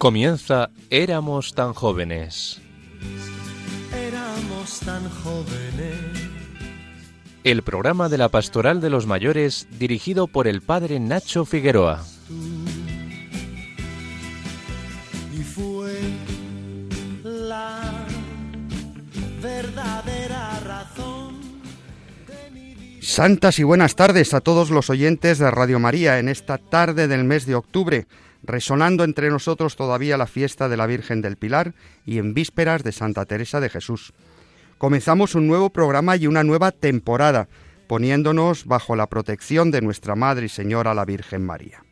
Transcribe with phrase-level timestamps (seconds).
[0.00, 2.58] Comienza Éramos tan jóvenes.
[3.94, 5.94] Éramos tan jóvenes.
[7.44, 12.02] El programa de la Pastoral de los Mayores dirigido por el padre Nacho Figueroa.
[15.38, 16.00] Y fue
[17.22, 18.06] la
[19.42, 21.40] verdadera razón.
[23.02, 27.24] Santas y buenas tardes a todos los oyentes de Radio María en esta tarde del
[27.24, 28.06] mes de octubre,
[28.42, 32.92] resonando entre nosotros todavía la fiesta de la Virgen del Pilar y en vísperas de
[32.92, 34.12] Santa Teresa de Jesús.
[34.78, 37.48] Comenzamos un nuevo programa y una nueva temporada,
[37.86, 41.84] poniéndonos bajo la protección de nuestra Madre y Señora la Virgen María.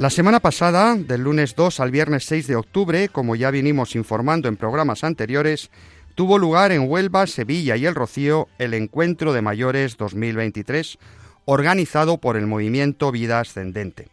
[0.00, 4.48] La semana pasada, del lunes 2 al viernes 6 de octubre, como ya vinimos informando
[4.48, 5.70] en programas anteriores,
[6.14, 10.96] tuvo lugar en Huelva, Sevilla y El Rocío el Encuentro de Mayores 2023,
[11.44, 14.08] organizado por el movimiento Vida Ascendente.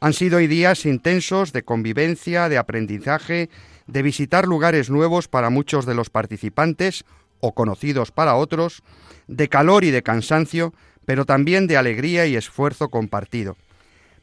[0.00, 3.50] Han sido hoy días intensos de convivencia, de aprendizaje,
[3.86, 7.04] de visitar lugares nuevos para muchos de los participantes
[7.40, 8.82] o conocidos para otros,
[9.26, 10.72] de calor y de cansancio,
[11.04, 13.58] pero también de alegría y esfuerzo compartido.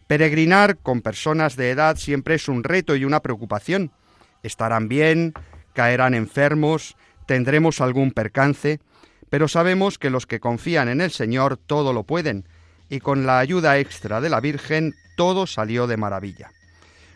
[0.10, 3.92] Peregrinar con personas de edad siempre es un reto y una preocupación.
[4.42, 5.36] Estarán bien,
[5.74, 6.96] caerán enfermos,
[7.28, 8.80] tendremos algún percance,
[9.30, 12.48] pero sabemos que los que confían en el Señor todo lo pueden,
[12.90, 16.50] y con la ayuda extra de la Virgen todo salió de maravilla.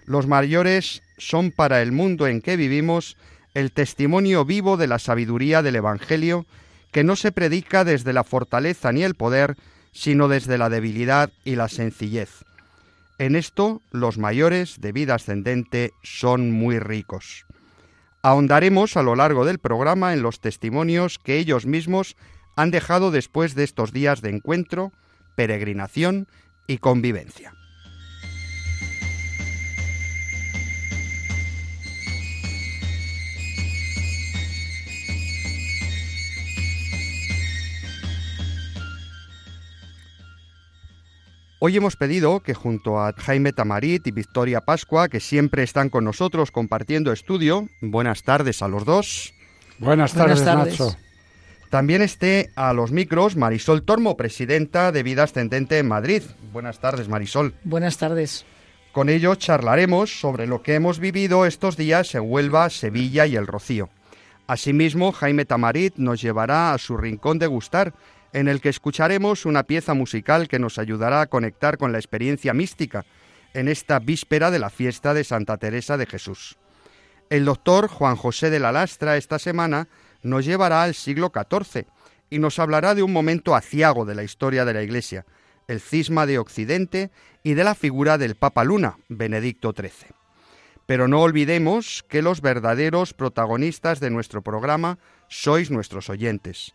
[0.06, 3.18] Los mayores son para el mundo en que vivimos
[3.56, 6.46] el testimonio vivo de la sabiduría del Evangelio,
[6.92, 9.56] que no se predica desde la fortaleza ni el poder,
[9.94, 12.44] sino desde la debilidad y la sencillez.
[13.24, 17.46] En esto los mayores de vida ascendente son muy ricos.
[18.22, 22.18] Ahondaremos a lo largo del programa en los testimonios que ellos mismos
[22.58, 24.92] han dejado después de estos días de encuentro,
[25.38, 26.28] peregrinación
[26.68, 27.54] y convivencia.
[41.66, 46.04] Hoy hemos pedido que junto a Jaime Tamarit y Victoria Pascua, que siempre están con
[46.04, 49.34] nosotros compartiendo estudio, buenas tardes a los dos.
[49.80, 50.94] Buenas tardes, Nacho.
[51.70, 56.24] También esté a los micros Marisol Tormo, presidenta de Vida Ascendente en Madrid.
[56.52, 57.56] Buenas tardes, Marisol.
[57.64, 58.44] Buenas tardes.
[58.92, 63.48] Con ello charlaremos sobre lo que hemos vivido estos días en Huelva, Sevilla y El
[63.48, 63.88] Rocío.
[64.48, 67.94] Asimismo, Jaime Tamarit nos llevará a su rincón de gustar,
[68.34, 72.54] en el que escucharemos una pieza musical que nos ayudará a conectar con la experiencia
[72.54, 73.06] mística
[73.54, 76.58] en esta víspera de la fiesta de Santa Teresa de Jesús.
[77.30, 79.88] El doctor Juan José de la Lastra esta semana
[80.24, 81.86] nos llevará al siglo XIV
[82.30, 85.26] y nos hablará de un momento aciago de la historia de la Iglesia,
[85.68, 87.12] el cisma de Occidente
[87.44, 90.12] y de la figura del Papa Luna, Benedicto XIII.
[90.86, 96.74] Pero no olvidemos que los verdaderos protagonistas de nuestro programa sois nuestros oyentes.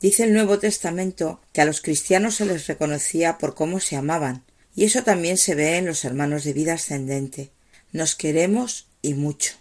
[0.00, 4.44] Dice el Nuevo Testamento que a los cristianos se les reconocía por cómo se amaban,
[4.76, 7.50] y eso también se ve en los hermanos de vida ascendente.
[7.90, 9.54] Nos queremos y mucho.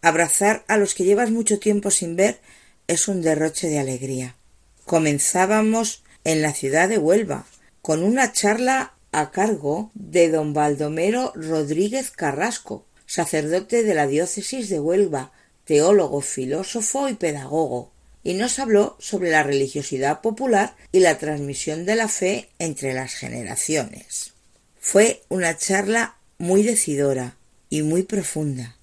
[0.00, 2.40] Abrazar a los que llevas mucho tiempo sin ver
[2.86, 4.36] es un derroche de alegría.
[4.84, 7.46] Comenzábamos en la ciudad de Huelva,
[7.82, 14.78] con una charla a cargo de don Baldomero Rodríguez Carrasco, sacerdote de la diócesis de
[14.78, 15.32] Huelva,
[15.64, 17.89] teólogo, filósofo y pedagogo,
[18.22, 23.14] y nos habló sobre la religiosidad popular y la transmisión de la fe entre las
[23.14, 24.32] generaciones.
[24.78, 27.36] Fue una charla muy decidora
[27.68, 28.76] y muy profunda.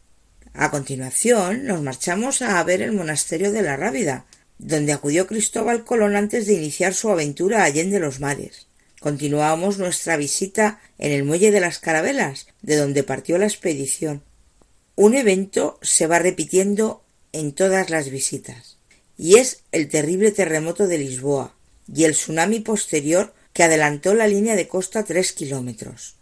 [0.54, 4.26] A continuación nos marchamos a ver el monasterio de la Rábida,
[4.58, 8.68] donde acudió Cristóbal Colón antes de iniciar su aventura allende los mares.
[9.00, 14.24] Continuamos nuestra visita en el muelle de las Carabelas, de donde partió la expedición.
[14.96, 18.77] Un evento se va repitiendo en todas las visitas,
[19.18, 21.56] y es el terrible terremoto de Lisboa
[21.94, 26.16] y el tsunami posterior que adelantó la línea de costa tres kilómetros.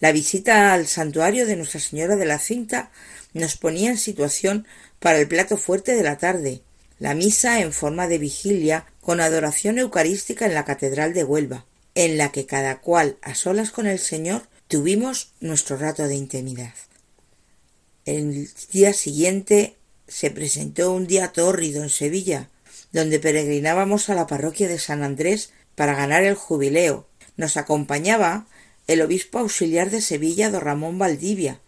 [0.00, 2.90] La visita al santuario de Nuestra Señora de la Cinta
[3.32, 4.66] nos ponía en situación
[4.98, 6.62] para el plato fuerte de la tarde,
[6.98, 12.18] la misa en forma de vigilia con adoración eucarística en la Catedral de Huelva, en
[12.18, 16.74] la que cada cual a solas con el Señor tuvimos nuestro rato de intimidad.
[18.04, 19.76] El día siguiente
[20.10, 22.50] se presentó un día tórrido en Sevilla,
[22.92, 27.06] donde peregrinábamos a la parroquia de San Andrés para ganar el jubileo.
[27.36, 28.46] Nos acompañaba
[28.88, 31.60] el obispo auxiliar de Sevilla, don Ramón Valdivia,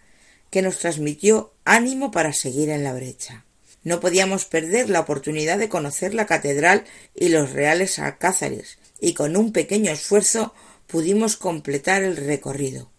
[0.50, 3.44] que nos transmitió ánimo para seguir en la brecha.
[3.84, 6.84] No podíamos perder la oportunidad de conocer la catedral
[7.14, 10.52] y los reales alcázares, y con un pequeño esfuerzo
[10.88, 12.90] pudimos completar el recorrido.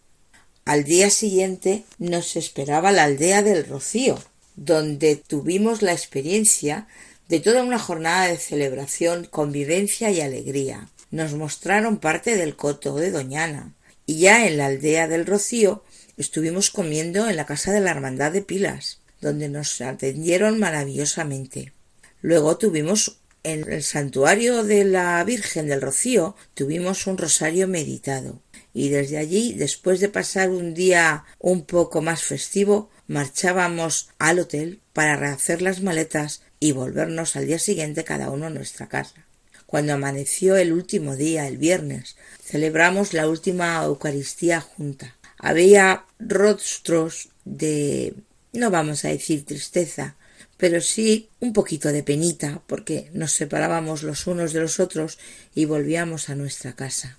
[0.63, 4.17] Al día siguiente nos esperaba la aldea del Rocío,
[4.55, 6.87] donde tuvimos la experiencia
[7.27, 10.89] de toda una jornada de celebración, convivencia y alegría.
[11.11, 13.73] Nos mostraron parte del coto de Doñana,
[14.05, 15.83] y ya en la aldea del Rocío
[16.17, 21.73] estuvimos comiendo en la casa de la Hermandad de Pilas donde nos atendieron maravillosamente.
[22.21, 28.41] Luego tuvimos en el santuario de la Virgen del Rocío tuvimos un rosario meditado
[28.73, 34.79] y desde allí, después de pasar un día un poco más festivo, marchábamos al hotel
[34.93, 39.25] para rehacer las maletas y volvernos al día siguiente cada uno a nuestra casa.
[39.65, 45.15] Cuando amaneció el último día, el viernes, celebramos la última Eucaristía junta.
[45.37, 48.13] Había rostros de
[48.53, 50.15] no vamos a decir tristeza,
[50.57, 55.17] pero sí un poquito de penita, porque nos separábamos los unos de los otros
[55.55, 57.17] y volvíamos a nuestra casa.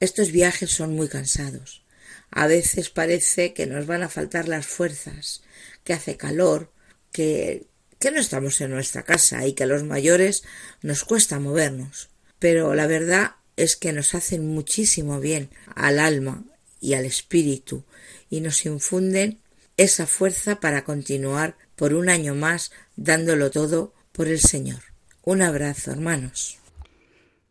[0.00, 1.79] Estos viajes son muy cansados.
[2.30, 5.42] A veces parece que nos van a faltar las fuerzas,
[5.84, 6.72] que hace calor,
[7.12, 7.66] que
[8.00, 10.42] que no estamos en nuestra casa y que a los mayores
[10.82, 12.08] nos cuesta movernos.
[12.38, 16.42] Pero la verdad es que nos hacen muchísimo bien al alma
[16.80, 17.84] y al espíritu
[18.30, 19.38] y nos infunden
[19.76, 24.80] esa fuerza para continuar por un año más dándolo todo por el Señor.
[25.22, 26.58] Un abrazo, hermanos.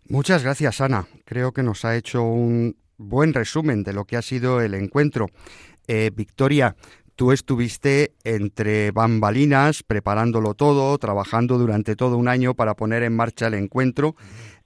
[0.06, 1.08] Muchas gracias, Ana.
[1.26, 5.28] Creo que nos ha hecho un buen resumen de lo que ha sido el encuentro.
[5.88, 6.76] Eh, Victoria,
[7.16, 13.48] tú estuviste entre bambalinas, preparándolo todo, trabajando durante todo un año para poner en marcha
[13.48, 14.16] el encuentro.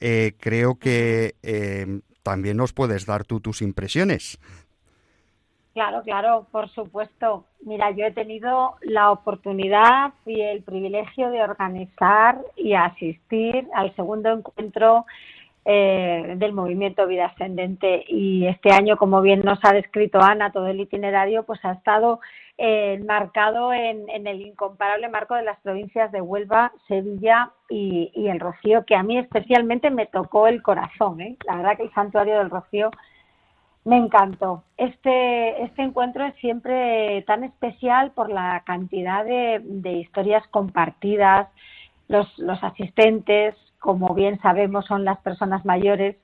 [0.02, 4.40] Eh, creo que eh, también nos puedes dar tú tus impresiones
[5.74, 7.46] Claro, claro, por supuesto.
[7.62, 14.30] Mira, yo he tenido la oportunidad y el privilegio de organizar y asistir al segundo
[14.30, 15.06] encuentro
[15.66, 20.68] eh, del movimiento Vida Ascendente y este año, como bien nos ha descrito Ana, todo
[20.68, 22.20] el itinerario pues ha estado
[22.58, 28.86] eh, marcado en, el incomparable marco de las provincias de Huelva, Sevilla y, el Rocío,
[28.86, 31.22] que a mí especialmente me tocó el corazón.
[31.22, 31.38] ¿eh?
[31.48, 32.92] La verdad que el santuario del Rocío
[33.86, 34.64] me encantó.
[34.78, 39.62] Este, este encuentro es siempre tan especial por la cantidad de,
[39.94, 41.48] historias compartidas.
[42.10, 46.16] Los, los asistentes, como bien sabemos, son las personas mayores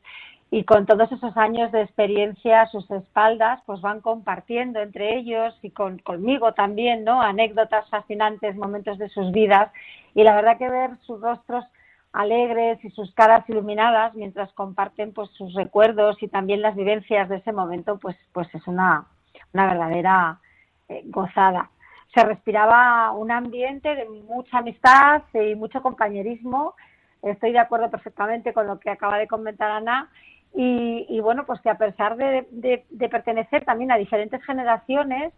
[0.50, 5.54] y con todos esos años de experiencia a sus espaldas, pues van compartiendo entre ellos
[5.62, 7.22] y con, conmigo también, ¿no?
[7.22, 9.74] Anécdotas fascinantes, momentos de sus vidas
[10.16, 11.66] y la verdad que ver sus rostros
[12.14, 17.40] alegres y sus caras iluminadas mientras comparten pues sus recuerdos y también las vivencias de
[17.40, 19.06] ese momento pues pues es una,
[19.54, 20.40] una verdadera
[20.88, 21.72] eh, gozada.
[22.16, 26.76] Se respiraba un ambiente de mucha amistad y mucho compañerismo.
[27.22, 30.10] Estoy de acuerdo perfectamente con lo que acaba de comentar Ana.
[30.54, 35.32] Y, bueno, pues que a pesar de pertenecer también a diferentes generaciones,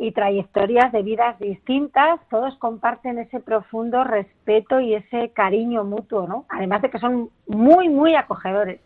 [0.00, 6.46] y trayectorias de vidas distintas, todos comparten ese profundo respeto y ese cariño mutuo, ¿no?
[6.48, 8.80] Además de que son muy, muy acogedores.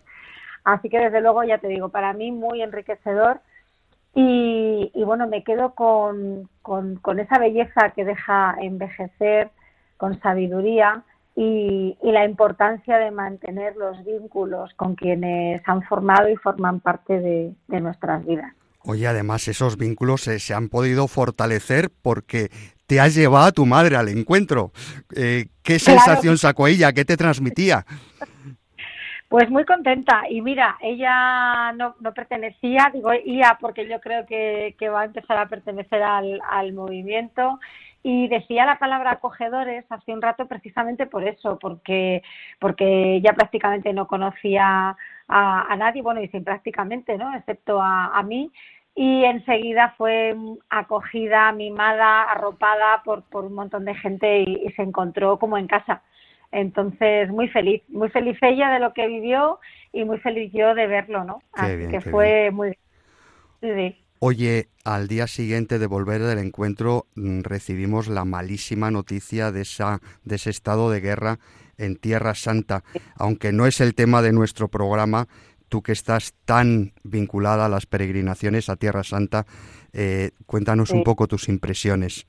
[0.64, 3.40] Así que desde luego, ya te digo, para mí muy enriquecedor
[4.12, 9.50] y, bueno, me quedo con, con, esa belleza que deja envejecer,
[9.96, 11.04] con sabiduría
[11.36, 17.80] y, la importancia de mantener los vínculos con quienes han formado y forman parte de
[17.80, 18.52] nuestras vidas.
[18.86, 22.50] Oye, además esos vínculos se, han podido fortalecer porque
[22.86, 24.72] te has llevado a tu madre al encuentro.
[25.16, 26.92] Eh, ¿Qué sensación sacó ella?
[26.92, 27.86] ¿Qué te transmitía?
[29.28, 30.24] Pues muy contenta.
[30.28, 35.48] Y mira, ella no, pertenecía, digo ella porque yo creo que, va a empezar a
[35.48, 37.58] pertenecer al, movimiento.
[38.04, 42.22] Y decía la palabra acogedores hace un rato precisamente por eso, porque,
[42.60, 44.96] porque ella prácticamente no conocía
[45.26, 47.34] a, nadie, bueno, y sin prácticamente, ¿no?
[47.34, 48.52] Excepto a, a mí
[48.94, 50.36] y enseguida fue
[50.70, 56.02] acogida, mimada, arropada por, por un montón de gente y, se encontró como en casa.
[56.52, 59.58] Entonces, muy feliz, muy feliz ella de lo que vivió
[59.92, 61.42] y muy feliz yo de verlo, ¿no?
[61.52, 62.78] Así que fue muy
[63.60, 64.03] sí.
[64.26, 70.00] Oye, al día siguiente de volver del encuentro mm, recibimos la malísima noticia de, esa,
[70.24, 71.38] de ese estado de guerra
[71.76, 72.84] en Tierra Santa.
[73.18, 75.28] Aunque no es el tema de nuestro programa,
[75.68, 79.44] tú que estás tan vinculada a las peregrinaciones a Tierra Santa,
[79.92, 82.26] eh, cuéntanos un poco tus impresiones.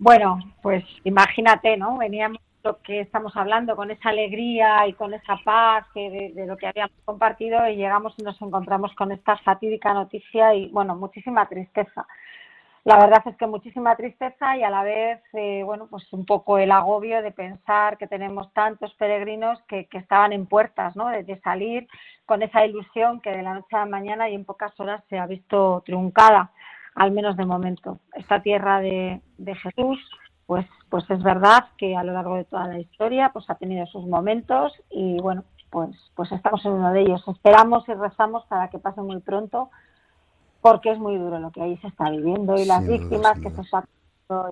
[0.00, 1.98] Bueno, pues imagínate, ¿no?
[1.98, 6.56] Veníamos lo que estamos hablando, con esa alegría y con esa paz de, de, lo
[6.56, 11.46] que habíamos compartido y llegamos y nos encontramos con esta fatídica noticia y, bueno, muchísima
[11.48, 12.06] tristeza
[12.84, 16.58] la verdad es que muchísima tristeza y a la vez, eh, bueno, pues un poco
[16.58, 21.08] el agobio de pensar que tenemos tantos peregrinos que, estaban en puertas, ¿no?
[21.08, 21.88] De, salir
[22.26, 25.18] con esa ilusión que de la noche a la mañana y en pocas horas se
[25.18, 26.50] ha visto truncada,
[26.94, 28.00] al menos de momento.
[28.12, 29.20] Esta tierra de
[29.62, 29.98] Jesús,
[30.46, 33.86] pues, pues es verdad que a lo largo de toda la historia, pues ha tenido
[33.86, 37.22] sus momentos y bueno, pues, pues estamos en uno de ellos.
[37.26, 39.70] Esperamos y rezamos para que pase muy pronto
[40.60, 43.60] porque es muy duro lo que ahí se está viviendo y las víctimas que se
[43.60, 43.84] están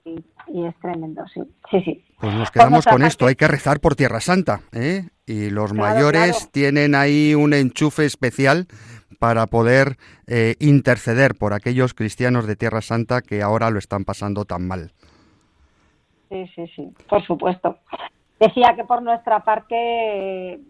[0.05, 2.05] y, y, es tremendo, sí, sí, sí.
[2.21, 5.09] Pues nos quedamos con esto, hay que rezar por Tierra Santa, ¿eh?
[5.25, 8.67] Y los mayores tienen ahí un enchufe especial
[9.19, 9.97] para poder
[10.27, 14.93] eh, interceder por aquellos cristianos de Tierra Santa que ahora lo están pasando tan mal.
[16.33, 17.77] Sí, sí, sí, por supuesto.
[18.41, 20.61] Decía que por nuestra parte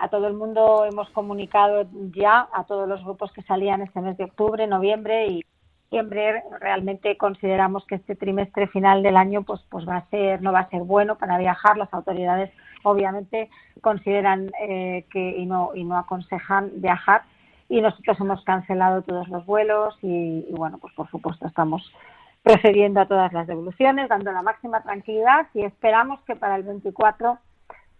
[0.00, 4.16] a, todo el mundo hemos comunicado ya, a todos los grupos que salían este mes
[4.16, 5.44] de octubre, noviembre y
[5.84, 6.42] diciembre.
[6.58, 10.60] Realmente consideramos que este trimestre final del año pues, pues va a ser, no va
[10.60, 11.76] a ser bueno para viajar.
[11.76, 12.50] Las autoridades
[12.82, 13.50] obviamente
[13.82, 17.24] consideran eh, que y no, y no aconsejan viajar
[17.68, 21.92] y nosotros hemos cancelado todos los vuelos y, y bueno, pues por supuesto estamos
[22.42, 27.38] procediendo a todas las devoluciones, dando la máxima tranquilidad y esperamos que para el 24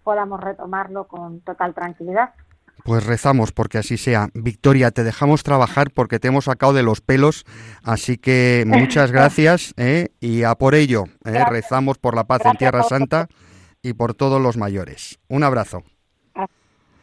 [0.02, 2.30] podamos retomarlo con total tranquilidad.
[2.84, 4.28] Pues rezamos porque así sea.
[4.32, 7.44] Victoria, te dejamos trabajar porque te hemos sacado de los pelos,
[7.84, 10.08] así que muchas gracias ¿eh?
[10.20, 11.44] y a por ello ¿eh?
[11.48, 13.28] rezamos por la paz en Tierra Santa
[13.82, 15.18] y por todos los mayores.
[15.28, 15.82] Un abrazo.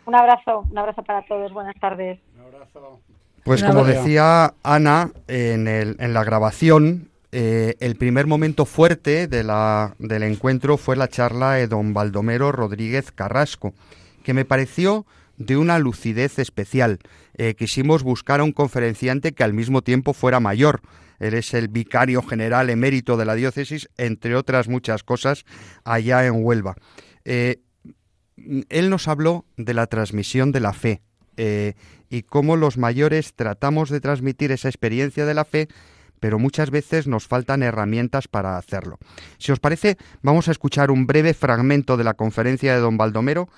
[0.06, 1.51] Un abrazo, un abrazo para todos.
[1.51, 2.20] Buenas tardes.
[2.36, 3.01] Un abrazo.
[3.44, 9.44] Pues como decía Ana en, el, en la grabación, eh, el primer momento fuerte de
[9.44, 13.74] la, del encuentro fue la charla de don Baldomero Rodríguez Carrasco,
[14.24, 15.06] que me pareció
[15.36, 17.00] de una lucidez especial.
[17.36, 20.82] Eh, quisimos buscar a un conferenciante que al mismo tiempo fuera mayor.
[21.20, 25.44] Él es el vicario general emérito de la diócesis, entre otras muchas cosas,
[25.84, 26.76] allá en Huelva.
[27.26, 27.60] Eh,
[28.70, 31.02] él nos habló de la transmisión de la fe
[32.10, 35.68] y cómo los mayores tratamos de transmitir esa experiencia de la fe
[36.20, 38.98] pero muchas veces nos faltan herramientas para hacerlo.
[39.38, 43.50] Si os parece, vamos a escuchar un breve fragmento de la conferencia de don Baldomero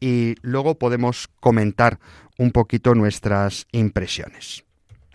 [0.00, 1.98] y luego podemos comentar
[2.38, 4.64] un poquito nuestras impresiones.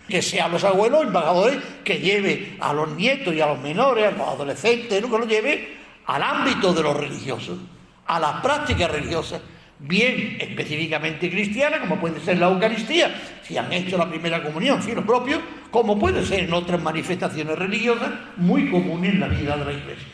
[0.08, 4.12] Que sean los abuelos embajadores que lleve a los nietos y a los menores, a
[4.12, 5.77] los adolescentes, que los lleve
[6.08, 7.60] al ámbito de los religiosos,
[8.08, 9.41] a las prácticas religiosas
[9.81, 14.93] bien específicamente cristiana, como puede ser la Eucaristía, si han hecho la primera comunión, si
[14.93, 19.65] lo propio, como puede ser en otras manifestaciones religiosas muy comunes en la vida de
[19.65, 20.07] la Iglesia.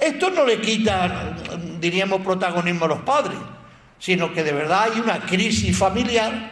[0.00, 1.36] Esto no le quita,
[1.80, 3.38] diríamos, protagonismo a los padres,
[3.98, 6.50] sino que de verdad hay una crisis familiar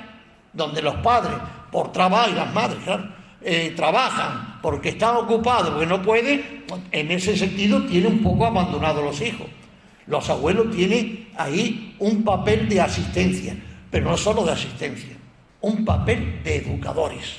[0.52, 1.36] donde los padres,
[1.72, 3.08] por trabajo y las madres, claro,
[3.40, 9.02] eh, trabajan porque están ocupados, porque no pueden, en ese sentido tiene un poco abandonado
[9.02, 9.48] los hijos.
[10.12, 13.56] Los abuelos tienen ahí un papel de asistencia,
[13.90, 15.16] pero no solo de asistencia,
[15.62, 17.38] un papel de educadores,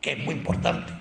[0.00, 0.92] que es muy importante.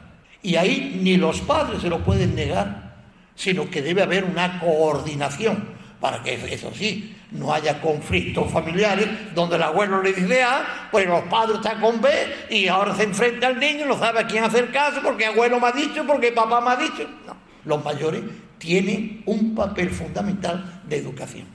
[0.41, 2.95] Y ahí ni los padres se lo pueden negar,
[3.35, 5.69] sino que debe haber una coordinación
[6.01, 11.05] para que eso sí, no haya conflictos familiares donde el abuelo le dice A, pues
[11.05, 12.09] los padres están con B
[12.49, 15.59] y ahora se enfrenta al niño y no sabe a quién hacer caso porque abuelo
[15.59, 17.07] me ha dicho, porque papá me ha dicho.
[17.27, 18.23] No, los mayores
[18.63, 21.45] tienen un papel fundamental de educación.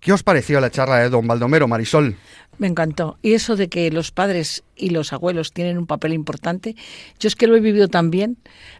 [0.00, 2.14] ¿Qué os pareció la charla de don Baldomero, Marisol?
[2.58, 3.16] Me encantó.
[3.22, 6.76] Y eso de que los padres y los abuelos tienen un papel importante,
[7.18, 8.36] yo es que lo he vivido también,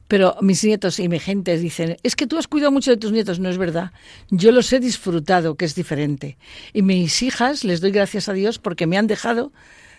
[0.06, 3.10] pero mis nietos y mi gente dicen, es que tú has cuidado mucho de tus
[3.10, 3.92] nietos, no es verdad.
[4.28, 6.36] Yo los he disfrutado, que es diferente.
[6.74, 9.50] Y mis hijas, les doy gracias a Dios porque me han dejado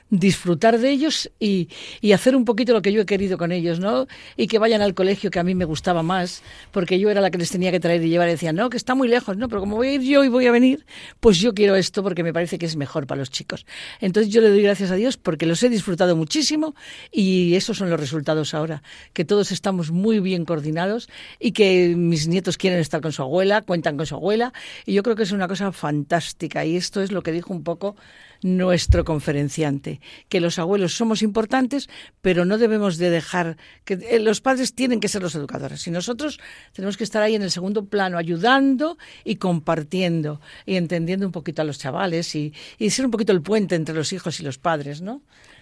[0.09, 1.69] disfrutar de ellos y,
[2.01, 4.07] y, hacer un poquito lo que yo he querido con ellos, ¿no?
[4.35, 7.29] Y que vayan al colegio que a mí me gustaba más, porque yo era la
[7.29, 9.47] que les tenía que traer y llevar y decían, no, que está muy lejos, no,
[9.47, 10.85] pero como voy a ir yo y voy a venir,
[11.19, 13.65] pues yo quiero esto porque me parece que es mejor para los chicos.
[13.99, 16.75] Entonces yo le doy gracias a Dios porque los he disfrutado muchísimo
[17.11, 18.81] y esos son los resultados ahora,
[19.13, 23.61] que todos estamos muy bien coordinados y que mis nietos quieren estar con su abuela,
[23.61, 24.53] cuentan con su abuela
[24.85, 27.63] y yo creo que es una cosa fantástica y esto es lo que dijo un
[27.63, 27.95] poco
[28.41, 31.89] nuestro conferenciante, que los abuelos somos importantes,
[32.21, 35.91] pero no debemos de dejar que eh, los padres tienen que ser los educadores y
[35.91, 36.39] nosotros
[36.73, 41.61] tenemos que estar ahí en el segundo plano ayudando y compartiendo y entendiendo un poquito
[41.61, 44.57] a los chavales y, y ser un poquito el puente entre los hijos y los
[44.57, 45.21] padres, ¿no?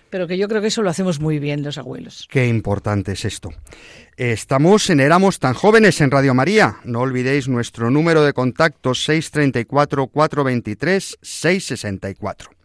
[0.09, 2.27] pero que yo creo que eso lo hacemos muy bien los abuelos.
[2.29, 3.49] Qué importante es esto.
[4.15, 6.77] Estamos en Éramos tan jóvenes en Radio María.
[6.83, 12.56] No olvidéis nuestro número de contacto 634 423 664.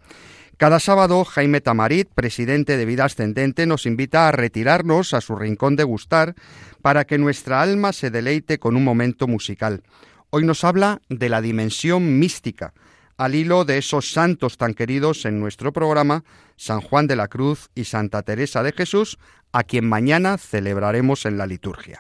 [0.63, 5.75] Cada sábado, Jaime Tamarit, presidente de Vida Ascendente, nos invita a retirarnos a su rincón
[5.75, 6.37] de gustar
[6.83, 9.83] para que nuestra alma se deleite con un momento musical.
[10.31, 12.75] Hoy nos habla de la dimensión mística,
[13.17, 16.23] al hilo de esos santos tan queridos en nuestro programa,
[16.55, 19.19] San Juan de la Cruz y Santa Teresa de Jesús,
[19.51, 21.99] a quien mañana celebraremos en la liturgia.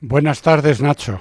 [0.00, 1.20] Buenas tardes, Nacho.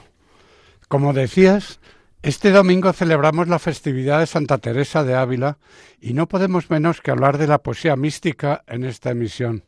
[0.87, 1.79] Como decías,
[2.21, 5.57] este domingo celebramos la festividad de Santa Teresa de Ávila
[6.01, 9.63] y no podemos menos que hablar de la poesía mística en esta emisión.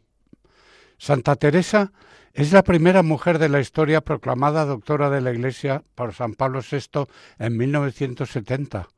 [0.98, 1.94] Santa Teresa
[2.34, 6.60] es la primera mujer de la historia proclamada doctora de la Iglesia por San Pablo
[6.60, 7.08] VI
[7.40, 8.90] en 1970.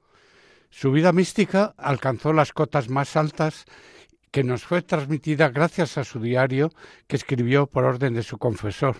[0.71, 3.65] Su vida mística alcanzó las cotas más altas
[4.31, 6.71] que nos fue transmitida gracias a su diario
[7.05, 8.97] que escribió por orden de su confesor.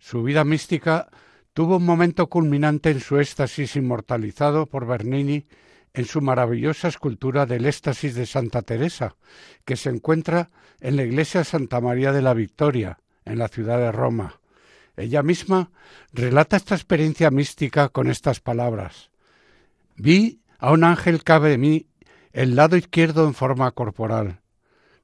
[0.00, 1.08] Su vida mística
[1.52, 5.46] tuvo un momento culminante en su éxtasis inmortalizado por Bernini
[5.94, 9.16] en su maravillosa escultura del éxtasis de Santa Teresa,
[9.64, 13.92] que se encuentra en la iglesia Santa María de la Victoria, en la ciudad de
[13.92, 14.40] Roma.
[14.96, 15.70] Ella misma
[16.12, 19.10] relata esta experiencia mística con estas palabras.
[19.96, 21.86] Vi a un ángel cabe de mí
[22.32, 24.40] el lado izquierdo en forma corporal.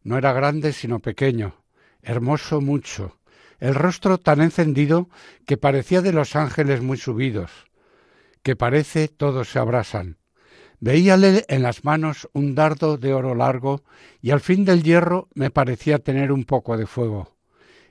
[0.02, 1.62] No era grande sino pequeño,
[2.00, 3.17] hermoso mucho,
[3.58, 5.08] el rostro tan encendido
[5.46, 7.50] que parecía de los ángeles muy subidos,
[8.42, 10.18] que parece todos se abrasan.
[10.80, 13.82] Veíale en las manos un dardo de oro largo
[14.20, 17.36] y al fin del hierro me parecía tener un poco de fuego.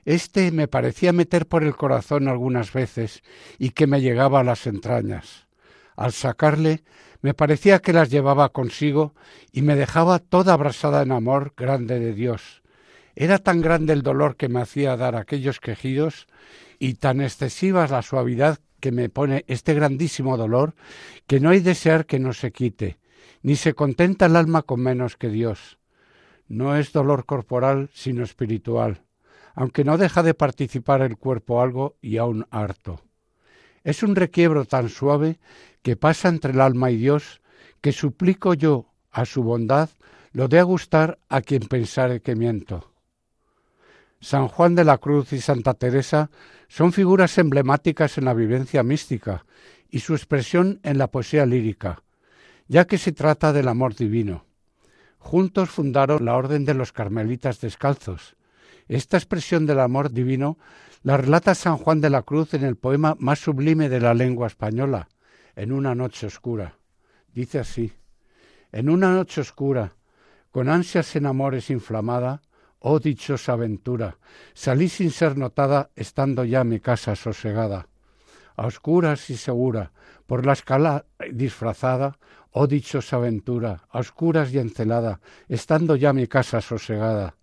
[0.06, 3.22] Este me parecía meter por el corazón algunas veces
[3.58, 5.48] y que me llegaba a las entrañas.
[5.96, 6.82] Al sacarle
[7.20, 9.14] me parecía que las llevaba consigo
[9.52, 12.62] y me dejaba toda abrasada en amor grande de Dios,
[13.20, 16.28] era tan grande el dolor que me hacía dar aquellos quejidos
[16.78, 20.76] y tan excesiva la suavidad que me pone este grandísimo dolor
[21.26, 23.00] que no hay desear que no se quite,
[23.42, 25.80] ni se contenta el alma con menos que Dios.
[26.46, 29.02] No es dolor corporal, sino espiritual,
[29.52, 33.02] aunque no deja de participar el cuerpo algo y aún harto.
[33.82, 35.40] Es un requiebro tan suave
[35.82, 37.40] que pasa entre el alma y Dios,
[37.80, 39.90] que suplico yo a su bondad
[40.30, 42.92] lo dé a gustar a quien pensare que miento.
[44.20, 46.30] San Juan de la Cruz y Santa Teresa
[46.68, 49.46] son figuras emblemáticas en la vivencia mística
[49.88, 52.02] y su expresión en la poesía lírica,
[52.66, 54.44] ya que se trata del amor divino.
[55.18, 58.36] Juntos fundaron la Orden de los Carmelitas Descalzos.
[58.88, 60.58] Esta expresión del amor divino
[61.02, 64.46] la relata San Juan de la Cruz en el poema más sublime de la lengua
[64.46, 65.08] española,
[65.54, 66.78] En una noche oscura.
[67.32, 67.92] Dice así,
[68.72, 69.96] En una noche oscura,
[70.50, 72.42] con ansias en amores inflamada,
[72.90, 74.16] Oh dichosa aventura,
[74.54, 77.86] salí sin ser notada, estando ya mi casa sosegada.
[78.56, 79.92] A oscuras y segura,
[80.26, 82.18] por la escala disfrazada,
[82.50, 85.20] oh dichosa aventura, a oscuras y encelada,
[85.50, 87.36] estando ya mi casa sosegada.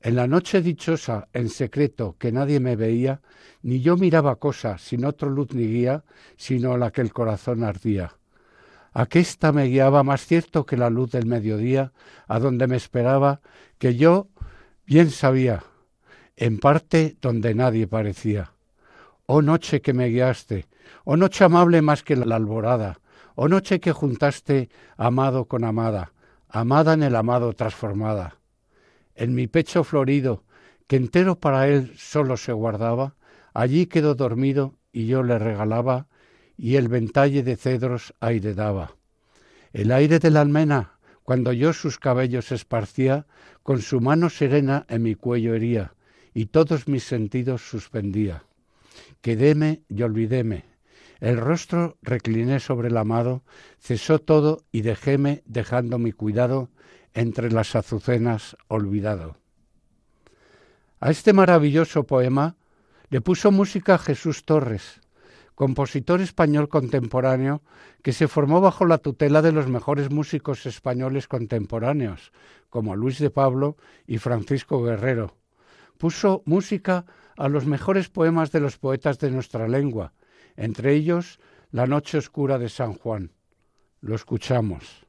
[0.00, 3.20] En la noche dichosa, en secreto, que nadie me veía,
[3.60, 6.04] ni yo miraba cosa, sin otro luz ni guía,
[6.38, 8.16] sino la que el corazón ardía.
[8.94, 11.92] Aquesta me guiaba más cierto que la luz del mediodía,
[12.26, 13.42] a donde me esperaba,
[13.76, 14.28] que yo
[14.92, 15.64] bien sabía,
[16.36, 18.52] en parte donde nadie parecía.
[19.24, 20.66] Oh noche que me guiaste,
[21.04, 23.00] oh noche amable más que la alborada,
[23.34, 26.12] oh noche que juntaste amado con amada,
[26.46, 28.36] amada en el amado transformada.
[29.14, 30.44] En mi pecho florido,
[30.86, 33.14] que entero para él solo se guardaba,
[33.54, 36.06] allí quedó dormido y yo le regalaba,
[36.58, 38.96] y el ventalle de cedros aire daba.
[39.72, 40.91] El aire de la almena,
[41.24, 43.26] cuando yo sus cabellos esparcía,
[43.62, 45.94] con su mano serena en mi cuello hería,
[46.34, 48.44] y todos mis sentidos suspendía.
[49.20, 50.64] Quedéme y olvidéme.
[51.20, 53.44] El rostro recliné sobre el amado,
[53.78, 56.70] cesó todo y dejéme, dejando mi cuidado,
[57.14, 59.36] entre las azucenas olvidado.
[60.98, 62.56] A este maravilloso poema
[63.10, 65.01] le puso música Jesús Torres,
[65.54, 67.62] compositor español contemporáneo
[68.02, 72.32] que se formó bajo la tutela de los mejores músicos españoles contemporáneos,
[72.70, 75.36] como Luis de Pablo y Francisco Guerrero.
[75.98, 77.04] Puso música
[77.36, 80.14] a los mejores poemas de los poetas de nuestra lengua,
[80.56, 81.38] entre ellos
[81.70, 83.32] La Noche Oscura de San Juan.
[84.00, 85.01] Lo escuchamos.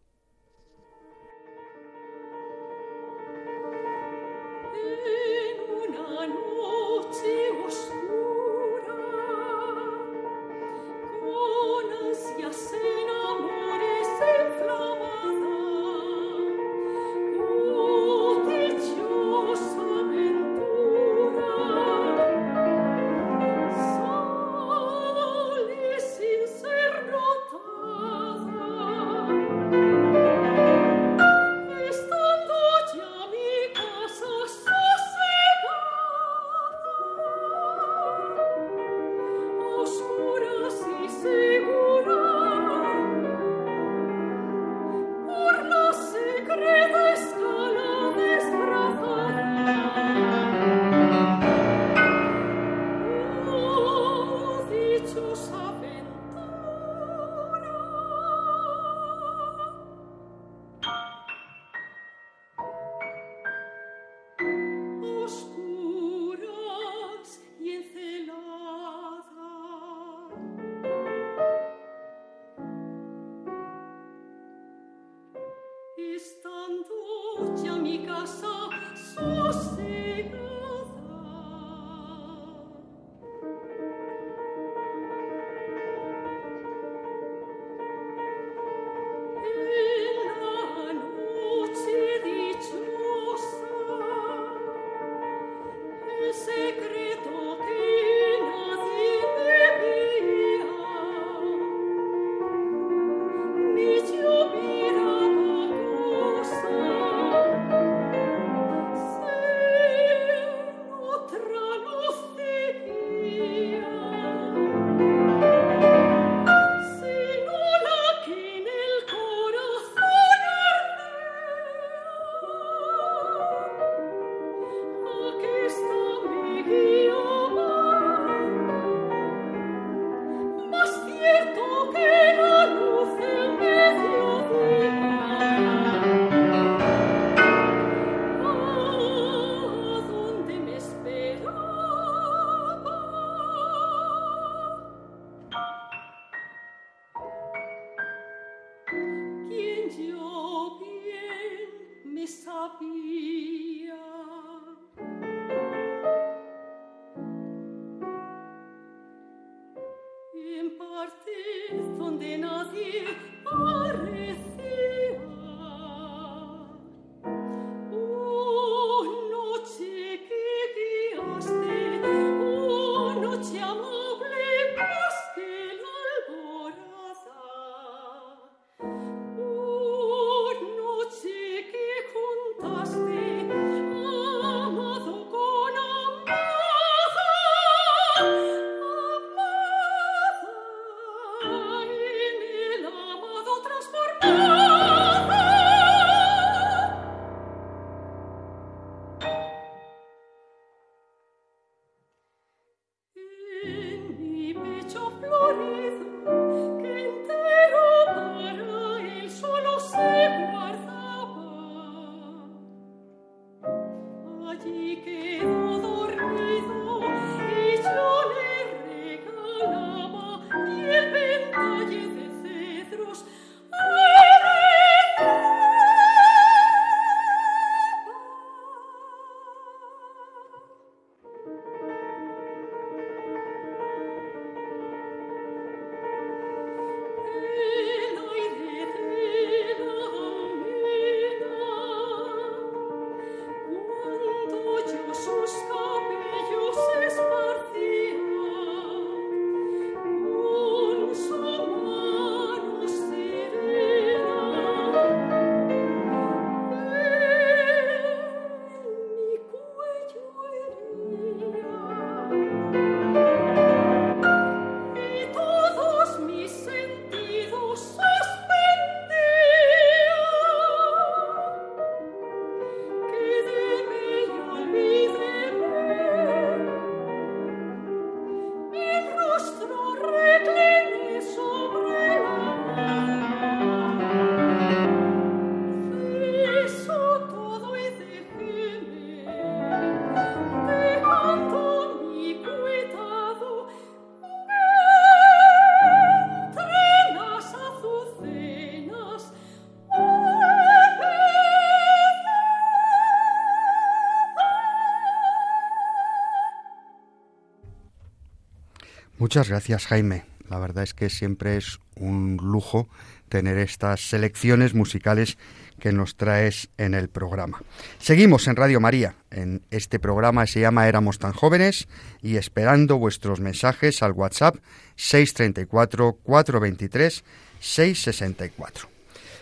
[309.34, 310.26] Muchas gracias, Jaime.
[310.48, 312.88] La verdad es que siempre es un lujo
[313.30, 315.40] tener estas selecciones musicales
[315.80, 317.64] que nos traes en el programa.
[317.98, 319.16] Seguimos en Radio María.
[319.32, 321.88] En este programa se llama Éramos tan jóvenes
[322.22, 324.58] y esperando vuestros mensajes al WhatsApp
[324.98, 327.24] 634 423
[327.60, 328.88] 664.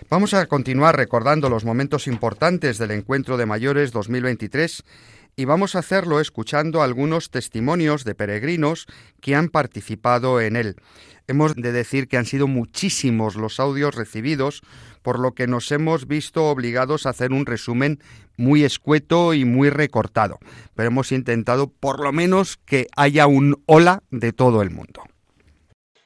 [0.10, 4.86] Vamos a continuar recordando los momentos importantes del encuentro de mayores 2023
[5.36, 8.88] y vamos a hacerlo escuchando algunos testimonios de peregrinos
[9.22, 10.76] que han participado en él.
[11.28, 14.62] Hemos de decir que han sido muchísimos los audios recibidos,
[15.02, 18.00] por lo que nos hemos visto obligados a hacer un resumen
[18.38, 20.40] muy escueto y muy recortado,
[20.76, 25.04] pero hemos intentado por lo menos que haya un hola de todo el mundo.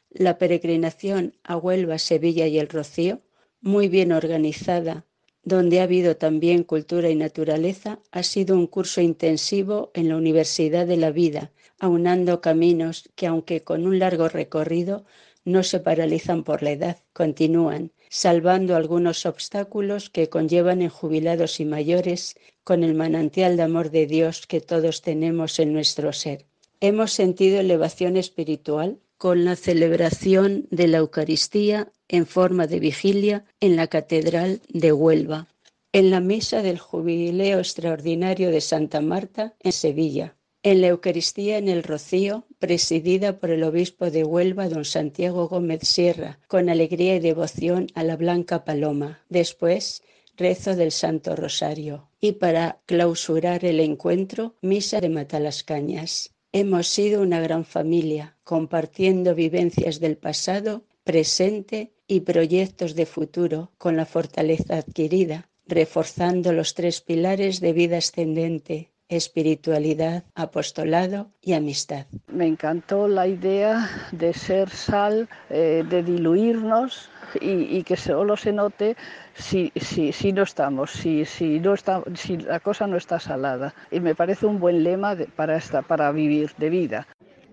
[0.09, 3.21] La peregrinación a Huelva, Sevilla y el Rocío,
[3.61, 5.05] muy bien organizada,
[5.45, 10.88] donde ha habido también cultura y naturaleza, ha sido un curso intensivo en la Universidad
[10.88, 15.05] de la Vida, aunando caminos que, aunque con un largo recorrido,
[15.45, 21.65] no se paralizan por la edad, continúan, salvando algunos obstáculos que conllevan en jubilados y
[21.65, 26.47] mayores con el manantial de amor de Dios que todos tenemos en nuestro ser.
[26.81, 33.75] Hemos sentido elevación espiritual con la celebración de la Eucaristía en forma de vigilia en
[33.75, 35.47] la Catedral de Huelva,
[35.93, 41.69] en la misa del Jubileo Extraordinario de Santa Marta en Sevilla, en la Eucaristía en
[41.69, 47.19] el Rocío, presidida por el obispo de Huelva, don Santiago Gómez Sierra, con alegría y
[47.19, 49.23] devoción a la Blanca Paloma.
[49.30, 50.01] Después,
[50.36, 52.10] rezo del Santo Rosario.
[52.19, 56.34] Y para clausurar el encuentro, misa de Matalascañas.
[56.51, 63.97] Hemos sido una gran familia, compartiendo vivencias del pasado, presente y proyectos de futuro con
[63.97, 72.05] la fortaleza adquirida, reforzando los tres pilares de vida ascendente, espiritualidad, apostolado y amistad.
[72.27, 77.10] Me encantó la idea de ser sal, eh, de diluirnos
[77.41, 78.95] y, que solo se note
[79.34, 83.73] si, si, si no estamos, si, si, no está, si la cosa no está salada.
[83.91, 87.08] Y me parece un buen lema para, esta, para vivir de vida.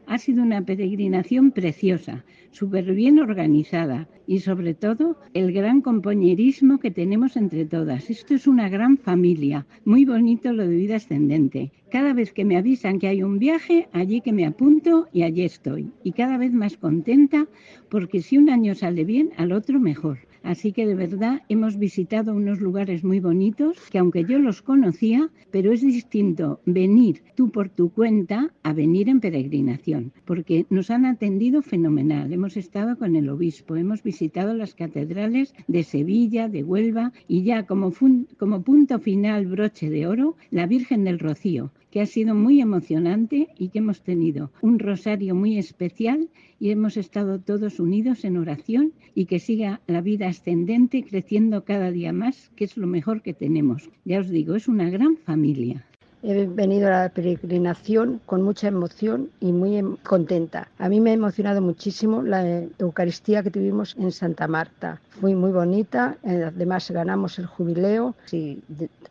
[0.07, 6.91] Ha sido una peregrinación preciosa, súper bien organizada y sobre todo el gran compañerismo que
[6.91, 8.11] tenemos entre todas.
[8.11, 11.73] Esto es una gran familia, muy bonito lo de vida ascendente.
[11.91, 15.43] Cada vez que me avisan que hay un viaje, allí que me apunto y allí
[15.43, 15.91] estoy.
[16.03, 17.47] Y cada vez más contenta
[17.89, 20.19] porque si un año sale bien, al otro mejor.
[20.43, 25.31] Así que de verdad hemos visitado unos lugares muy bonitos que aunque yo los conocía,
[25.51, 31.07] pero es distinto venir tú por tu cuenta a venir en peregrinación, porque nos han
[31.07, 32.33] atendido fenomenal.
[32.33, 37.67] Hemos estado con el obispo, hemos visitado las catedrales de Sevilla, de Huelva y ya
[37.67, 37.93] como,
[38.39, 43.49] como punto final broche de oro, la Virgen del Rocío, que ha sido muy emocionante
[43.59, 48.95] y que hemos tenido un rosario muy especial y hemos estado todos unidos en oración
[49.15, 53.35] y que siga la vida ascendente creciendo cada día más, que es lo mejor que
[53.35, 53.91] tenemos.
[54.07, 55.87] Ya os digo, es una gran familia.
[56.25, 60.69] He venido a la peregrinación con mucha emoción y muy em, contenta.
[60.79, 65.01] A mí me ha emocionado muchísimo la Eucaristía que tuvimos en Santa Marta.
[65.21, 68.15] Fue muy bonita, eh, además ganamos el jubileo.
[68.27, 68.63] Si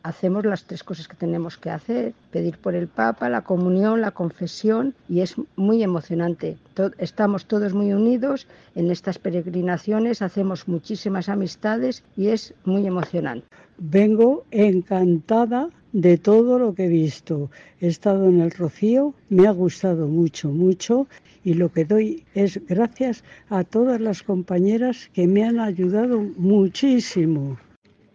[0.03, 4.11] hacemos las tres cosas que tenemos que hacer, pedir por el Papa, la comunión, la
[4.11, 6.57] confesión, y es muy emocionante.
[6.97, 13.45] Estamos todos muy unidos en estas peregrinaciones, hacemos muchísimas amistades y es muy emocionante.
[13.77, 17.49] Vengo encantada de todo lo que he visto.
[17.79, 21.07] He estado en el Rocío, me ha gustado mucho, mucho
[21.43, 27.57] y lo que doy es gracias a todas las compañeras que me han ayudado muchísimo.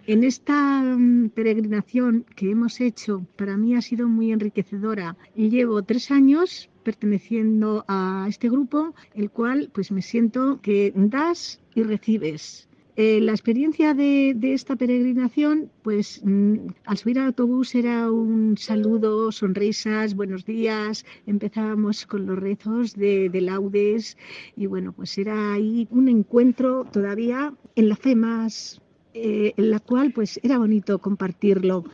[0.07, 5.17] En esta mm, peregrinación que hemos hecho, para mí ha sido muy enriquecedora.
[5.35, 11.83] Llevo tres años perteneciendo a este grupo, el cual pues me siento que das y
[11.83, 12.69] recibes.
[12.99, 19.31] Eh, la experiencia de, esta peregrinación, pues mm, al subir al autobús era un saludo,
[19.33, 24.17] sonrisas, buenos días, empezábamos con los rezos de, laudes
[24.57, 28.81] y bueno, pues era ahí un encuentro todavía en la fe más,
[29.13, 31.85] eh, en la cual pues era bonito compartirlo.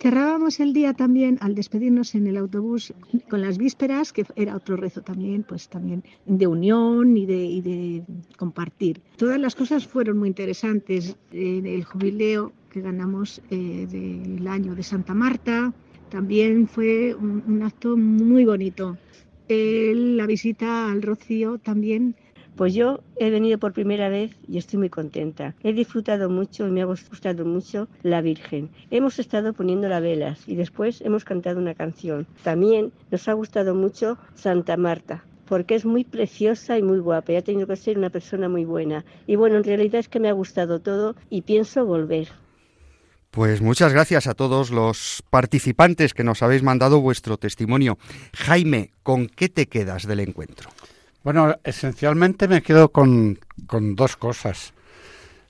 [0.00, 2.92] Cerrábamos el día también al despedirnos en el autobús
[3.30, 8.04] con las vísperas, que era otro rezo también, pues también de unión y de, de
[8.36, 9.00] compartir.
[9.16, 11.16] Todas las cosas fueron muy interesantes.
[11.32, 15.72] el jubileo que ganamos eh, del año de Santa Marta
[16.08, 18.98] también fue un, acto muy bonito.
[19.48, 22.16] la visita al Rocío también
[22.56, 25.54] pues yo he venido por primera vez y estoy muy contenta.
[25.62, 28.70] He disfrutado mucho y me ha gustado mucho la Virgen.
[28.90, 32.26] Hemos estado poniendo las velas y después hemos cantado una canción.
[32.42, 35.24] También nos ha gustado mucho Santa Marta.
[35.46, 38.64] porque es muy preciosa y muy guapa y ha tenido que ser una persona muy
[38.64, 39.04] buena.
[39.26, 42.28] Y bueno, en realidad es que me ha gustado todo y pienso volver.
[43.30, 47.98] Pues muchas gracias a todos los participantes que nos habéis mandado vuestro testimonio.
[48.32, 50.70] Jaime, ¿con qué te quedas del encuentro?
[51.24, 54.74] Bueno, esencialmente me quedo con, con dos cosas.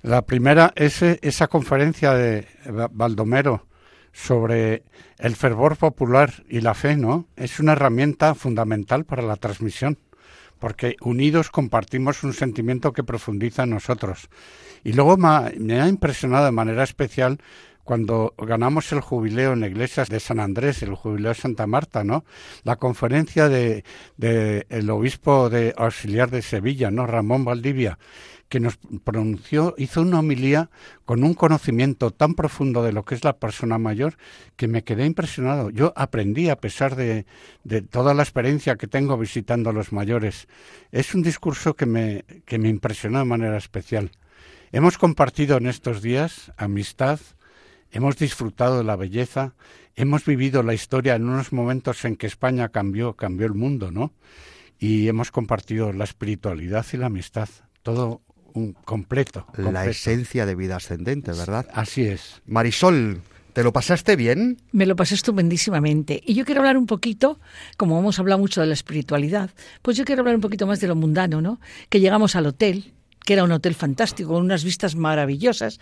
[0.02, 2.46] La primera es esa conferencia de
[2.92, 3.66] Baldomero
[4.12, 4.84] sobre
[5.18, 7.26] el fervor popular y la fe, ¿no?
[7.34, 9.98] Es una herramienta fundamental para la transmisión,
[10.60, 14.28] porque unidos compartimos un sentimiento que profundiza en nosotros.
[14.84, 17.40] Y luego me ha impresionado de manera especial
[17.84, 22.02] cuando ganamos el jubileo en la iglesia de San Andrés, el jubileo de Santa Marta,
[22.02, 22.24] ¿no?
[22.64, 23.84] La conferencia de,
[24.18, 27.06] el obispo de auxiliar de Sevilla, ¿no?
[27.06, 27.98] Ramón Valdivia,
[28.48, 30.70] que nos pronunció, hizo una homilía
[31.04, 34.16] con un conocimiento tan profundo de lo que es la persona mayor
[34.56, 35.70] que me quedé impresionado.
[35.70, 37.26] Yo aprendí a pesar de,
[37.64, 40.48] de toda la experiencia que tengo visitando a los mayores.
[40.90, 44.10] Es un discurso que me, que me impresionó de manera especial.
[44.72, 47.20] Hemos compartido en estos días amistad,
[47.94, 49.54] hemos disfrutado de la belleza,
[49.94, 54.12] hemos vivido la historia en unos momentos en que España cambió, cambió el mundo, ¿no?
[54.78, 57.48] Y hemos compartido la espiritualidad y la amistad,
[57.82, 58.20] todo
[58.52, 61.66] un completo, La esencia de vida ascendente, ¿verdad?
[61.72, 62.42] Así es.
[62.46, 64.60] Marisol, ¿Te lo pasaste bien?
[64.72, 66.20] Me lo pasé estupendísimamente.
[66.26, 67.38] Y yo quiero hablar un poquito,
[67.76, 70.88] como hemos hablado mucho de la espiritualidad, pues yo quiero hablar un poquito más de
[70.88, 71.60] lo mundano, ¿no?
[71.88, 72.92] Que llegamos al hotel,
[73.24, 75.78] que era un hotel fantástico, con unas vistas maravillosas,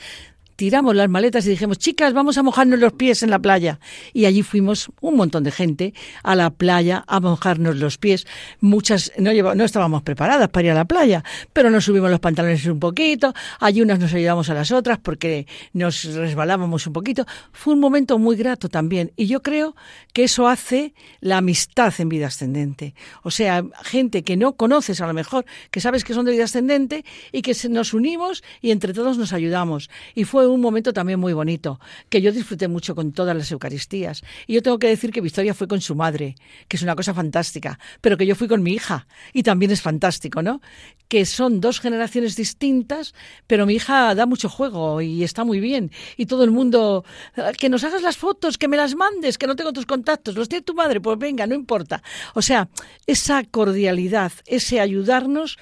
[0.57, 3.81] tiramos las maletas y dijimos, chicas, vamos a mojarnos los pies en la playa.
[4.13, 8.27] Y allí fuimos un montón de gente a la playa a mojarnos los pies.
[8.61, 12.65] Muchas no, no estábamos preparadas para ir a la playa, pero nos subimos los pantalones
[12.67, 13.35] un poquito.
[13.61, 17.27] Allí unas nos ayudamos a las otras porque nos resbalábamos un poquito.
[17.53, 19.13] Fue un momento muy grato también.
[19.17, 19.75] Y yo creo
[20.13, 22.95] que eso hace la amistad en vida ascendente.
[23.23, 26.45] O sea, gente que no conoces a lo mejor, que sabes que son de vida
[26.45, 29.91] ascendente y que nos unimos y entre todos nos ayudamos.
[30.15, 34.23] Y fue un momento también muy bonito, que yo disfruté mucho con todas las Eucaristías.
[34.47, 36.37] Y yo tengo que decir que Victoria fue con su madre,
[36.69, 39.83] que es una cosa fantástica, pero que yo fui con mi hija, y también es
[39.83, 40.61] fantástico, ¿no?
[41.09, 43.15] Que son dos generaciones distintas,
[43.47, 45.91] pero mi hija da mucho juego y está muy bien.
[46.17, 47.05] Y todo el mundo,
[47.37, 50.35] ah, que nos hagas las fotos, que me las mandes, que no tengo tus contactos,
[50.35, 52.03] los tiene tu madre, pues venga, no importa.
[52.35, 52.69] O sea,
[53.07, 55.59] esa cordialidad, ese ayudarnos,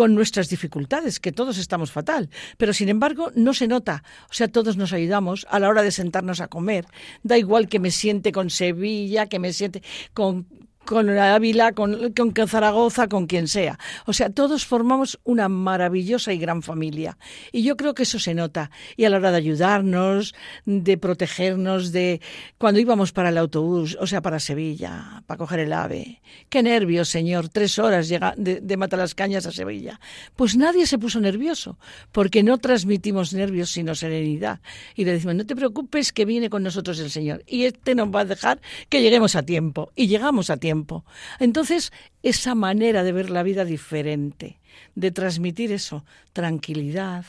[0.00, 4.02] con nuestras dificultades, que todos estamos fatal, pero sin embargo no se nota.
[4.30, 6.86] O sea, todos nos ayudamos a la hora de sentarnos a comer.
[7.22, 9.82] Da igual que me siente con Sevilla, que me siente
[10.14, 10.46] con
[10.84, 13.78] con Ávila, con, con, Zaragoza, con quien sea.
[14.06, 17.18] O sea, todos formamos una maravillosa y gran familia.
[17.52, 18.70] Y yo creo que eso se nota.
[18.96, 22.20] Y a la hora de ayudarnos, de protegernos, de
[22.58, 26.22] cuando íbamos para el autobús, o sea, para Sevilla, para coger el ave.
[26.48, 30.00] Qué nervios, señor, tres horas llega de, de Matalascañas a Sevilla.
[30.34, 31.78] Pues nadie se puso nervioso,
[32.10, 34.60] porque no transmitimos nervios sino serenidad.
[34.94, 37.42] Y le decimos, no te preocupes que viene con nosotros el Señor.
[37.46, 39.92] Y este nos va a dejar que lleguemos a tiempo.
[39.94, 40.69] Y llegamos a tiempo.
[41.38, 41.92] Entonces,
[42.22, 44.60] esa manera de ver la vida diferente,
[44.94, 47.24] de transmitir eso, tranquilidad,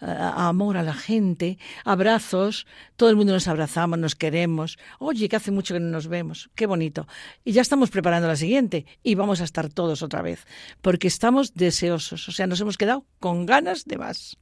[0.00, 2.66] amor a la gente, abrazos,
[2.96, 4.78] todo el mundo nos abrazamos, nos queremos.
[4.98, 7.06] Oye, que hace mucho que no nos vemos, qué bonito.
[7.44, 10.46] Y ya estamos preparando la siguiente y vamos a estar todos otra vez,
[10.82, 14.36] porque estamos deseosos, o sea, nos hemos quedado con ganas de más.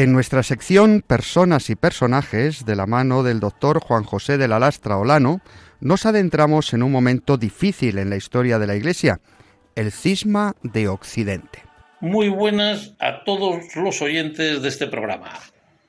[0.00, 4.58] En nuestra sección Personas y Personajes, de la mano del doctor Juan José de la
[4.58, 5.42] Lastra Olano,
[5.78, 9.20] nos adentramos en un momento difícil en la historia de la Iglesia,
[9.76, 11.58] el cisma de Occidente.
[12.00, 15.38] Muy buenas a todos los oyentes de este programa.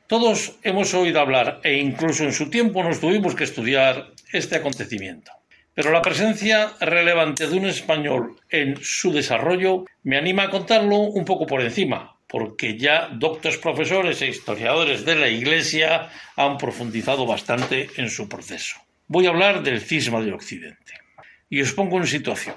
[0.08, 5.32] Todos hemos oído hablar e incluso en su tiempo nos tuvimos que estudiar este acontecimiento.
[5.74, 11.24] Pero la presencia relevante de un español en su desarrollo me anima a contarlo un
[11.24, 16.08] poco por encima, porque ya doctos profesores e historiadores de la Iglesia
[16.38, 18.78] han profundizado bastante en su proceso.
[19.08, 20.94] Voy a hablar del cisma de Occidente.
[21.50, 22.56] Y os pongo en situación.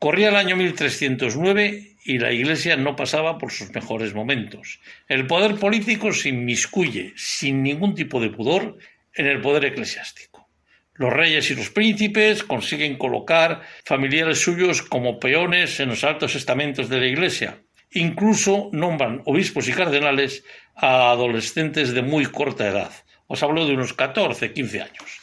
[0.00, 4.80] Corría el año 1309 y la Iglesia no pasaba por sus mejores momentos.
[5.06, 8.76] El poder político se inmiscuye sin ningún tipo de pudor
[9.14, 10.50] en el poder eclesiástico.
[10.94, 16.88] Los reyes y los príncipes consiguen colocar familiares suyos como peones en los altos estamentos
[16.88, 17.60] de la Iglesia.
[17.92, 22.90] Incluso nombran obispos y cardenales a adolescentes de muy corta edad.
[23.26, 25.20] Os hablo de unos 14, 15 años.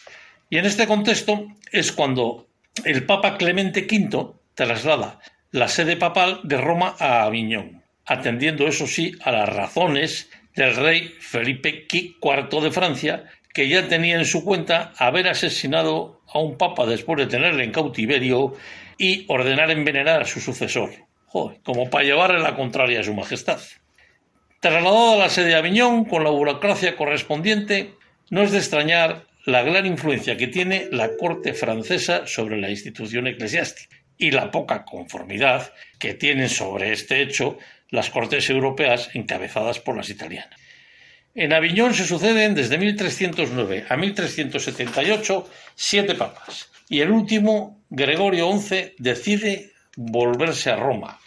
[0.49, 2.47] Y en este contexto es cuando
[2.85, 5.19] el Papa Clemente V traslada
[5.51, 11.13] la sede papal de Roma a Aviñón, atendiendo eso sí a las razones del rey
[11.19, 16.87] Felipe IV de Francia, que ya tenía en su cuenta haber asesinado a un papa
[16.87, 18.55] después de tenerle en cautiverio
[18.97, 20.91] y ordenar envenenar a su sucesor,
[21.33, 23.59] como para llevarle la contraria a su majestad.
[24.59, 27.95] Trasladado a la sede de Aviñón con la burocracia correspondiente,
[28.29, 33.27] no es de extrañar la gran influencia que tiene la corte francesa sobre la institución
[33.27, 37.57] eclesiástica y la poca conformidad que tienen sobre este hecho
[37.89, 40.59] las cortes europeas encabezadas por las italianas.
[41.35, 48.93] En Aviñón se suceden desde 1309 a 1378 siete papas y el último, Gregorio XI,
[48.99, 51.19] decide volverse a Roma,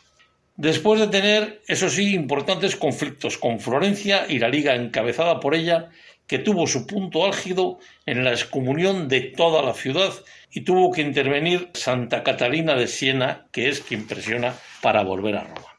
[0.57, 5.90] después de tener, eso sí, importantes conflictos con Florencia y la liga encabezada por ella
[6.26, 10.12] que tuvo su punto álgido en la excomunión de toda la ciudad
[10.50, 15.44] y tuvo que intervenir Santa Catalina de Siena, que es quien presiona para volver a
[15.44, 15.76] Roma.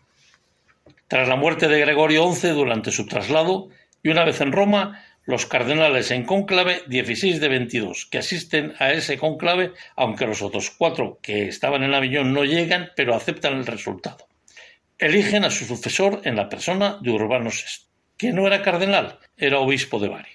[1.07, 3.69] Tras la muerte de Gregorio XI durante su traslado,
[4.03, 8.91] y una vez en Roma, los cardenales en cónclave, 16 de 22, que asisten a
[8.91, 13.65] ese cónclave, aunque los otros cuatro que estaban en Aviñón no llegan, pero aceptan el
[13.65, 14.27] resultado.
[14.99, 17.85] Eligen a su sucesor en la persona de Urbano VI,
[18.17, 20.31] que no era cardenal, era obispo de Bari.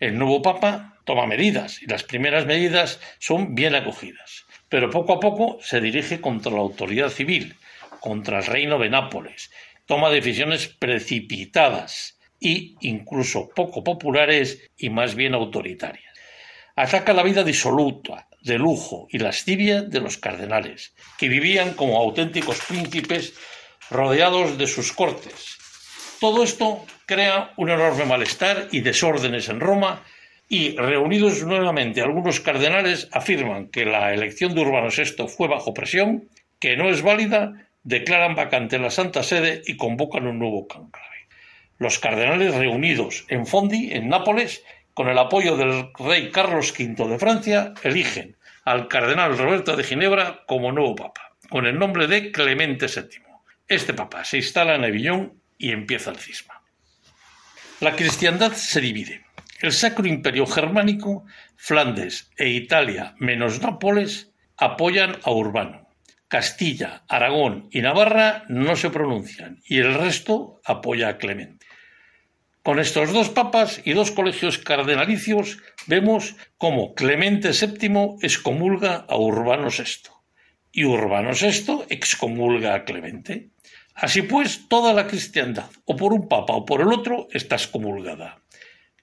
[0.00, 5.20] El nuevo Papa toma medidas y las primeras medidas son bien acogidas, pero poco a
[5.20, 7.56] poco se dirige contra la autoridad civil,
[8.00, 9.50] contra el reino de Nápoles,
[9.84, 16.14] toma decisiones precipitadas e incluso poco populares y más bien autoritarias.
[16.76, 22.60] Ataca la vida disoluta, de lujo y lascivia de los cardenales, que vivían como auténticos
[22.66, 23.34] príncipes
[23.90, 25.58] rodeados de sus cortes.
[26.20, 30.02] Todo esto crea un enorme malestar y desórdenes en Roma
[30.48, 36.28] y, reunidos nuevamente algunos cardenales, afirman que la elección de Urbano VI fue bajo presión,
[36.58, 41.06] que no es válida, declaran vacante la Santa Sede y convocan un nuevo conclave.
[41.78, 44.64] Los cardenales reunidos en Fondi, en Nápoles,
[44.94, 50.40] con el apoyo del rey Carlos V de Francia, eligen al cardenal Roberto de Ginebra
[50.46, 53.27] como nuevo papa, con el nombre de Clemente VII.
[53.68, 56.62] Este papa se instala en Avillón y empieza el cisma.
[57.80, 59.26] La cristiandad se divide.
[59.60, 65.86] El Sacro Imperio Germánico, Flandes e Italia, menos Nápoles, apoyan a Urbano.
[66.28, 71.66] Castilla, Aragón y Navarra no se pronuncian y el resto apoya a Clemente.
[72.62, 79.68] Con estos dos papas y dos colegios cardenalicios vemos cómo Clemente VII excomulga a Urbano
[79.68, 80.10] VI
[80.72, 83.50] y Urbano VI excomulga a Clemente.
[84.00, 88.38] Así pues, toda la cristiandad, o por un papa o por el otro, está excomulgada.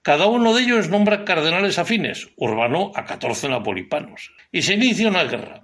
[0.02, 5.26] Cada uno de ellos nombra cardenales afines, Urbano a 14 napolipanos, y se inicia una
[5.26, 5.64] guerra.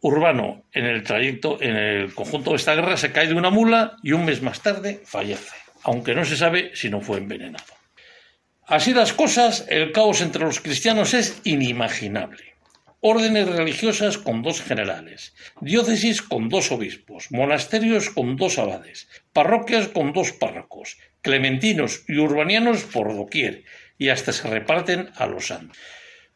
[0.00, 3.96] Urbano, en el trayecto, en el conjunto de esta guerra, se cae de una mula
[4.04, 7.74] y un mes más tarde fallece, aunque no se sabe si no fue envenenado.
[8.64, 12.57] Así las cosas, el caos entre los cristianos es inimaginable
[13.00, 20.12] órdenes religiosas con dos generales, diócesis con dos obispos, monasterios con dos abades, parroquias con
[20.12, 23.64] dos párrocos, clementinos y urbanianos por doquier,
[23.98, 25.78] y hasta se reparten a los santos.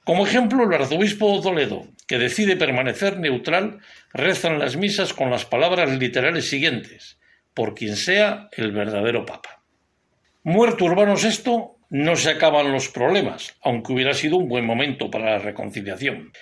[0.04, 3.78] Como ejemplo, el arzobispo Toledo, que decide permanecer neutral,
[4.12, 7.18] reza en las misas con las palabras literales siguientes,
[7.54, 9.62] por quien sea el verdadero papa.
[10.42, 15.32] Muerto Urbano VI, no se acaban los problemas, aunque hubiera sido un buen momento para
[15.32, 16.32] la reconciliación.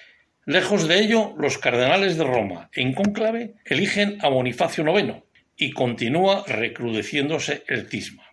[0.46, 5.22] Lejos de ello, los cardenales de Roma, en cónclave, eligen a Bonifacio IX
[5.56, 8.24] y continúa recrudeciéndose el cisma.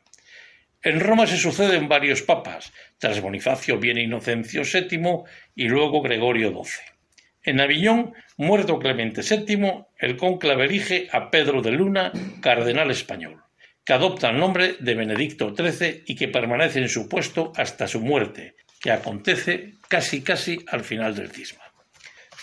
[0.82, 6.97] En Roma se suceden varios papas, tras Bonifacio viene Inocencio VII y luego Gregorio XII.
[7.43, 13.43] En Aviñón, muerto Clemente VII, el cónclave elige a Pedro de Luna, cardenal español,
[13.84, 17.99] que adopta el nombre de Benedicto XIII y que permanece en su puesto hasta su
[17.99, 21.66] muerte, que acontece casi casi al final del cisma.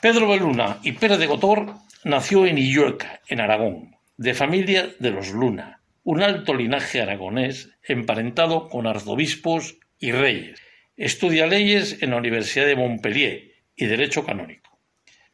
[0.01, 1.74] Pedro Beluna y Pérez de Gotor
[2.05, 8.68] nació en Illueca, en Aragón, de familia de los Luna, un alto linaje aragonés emparentado
[8.68, 10.61] con arzobispos y reyes.
[10.97, 14.78] Estudia leyes en la Universidad de Montpellier y Derecho Canónico.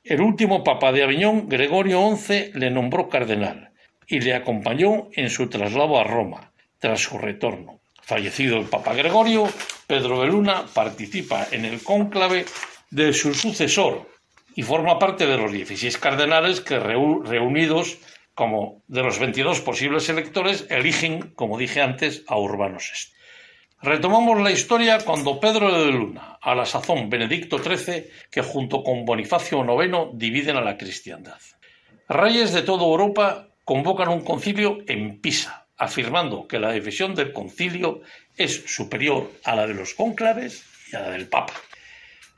[0.04, 3.72] El último papa de Aviñón, Gregorio XI, le nombró cardenal
[4.06, 7.80] y le acompañó en su traslado a Roma, tras su retorno.
[8.02, 9.48] Fallecido el papa Gregorio,
[9.86, 12.44] Pedro de Luna participa en el cónclave
[12.90, 14.09] de su sucesor
[14.54, 17.98] y forma parte de los 16 cardenales que reunidos
[18.34, 23.14] como de los 22 posibles electores eligen, como dije antes, a Urbano VI.
[23.82, 29.06] Retomamos la historia cuando Pedro de Luna, a la sazón Benedicto XIII, que junto con
[29.06, 31.38] Bonifacio IX dividen a la cristiandad.
[32.08, 38.02] Reyes de toda Europa convocan un concilio en Pisa, afirmando que la decisión del concilio
[38.36, 41.54] es superior a la de los cónclaves y a la del Papa.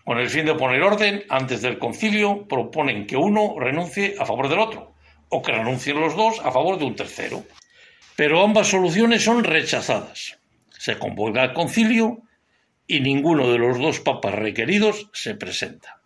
[0.05, 4.49] Con el fin de poner orden, antes del concilio proponen que uno renuncie a favor
[4.49, 4.95] del otro,
[5.29, 7.45] o que renuncien los dos a favor de un tercero.
[8.17, 10.39] Pero ambas soluciones son rechazadas.
[10.71, 12.23] Se convoca el concilio
[12.87, 16.01] y ninguno de los dos papas requeridos se presenta.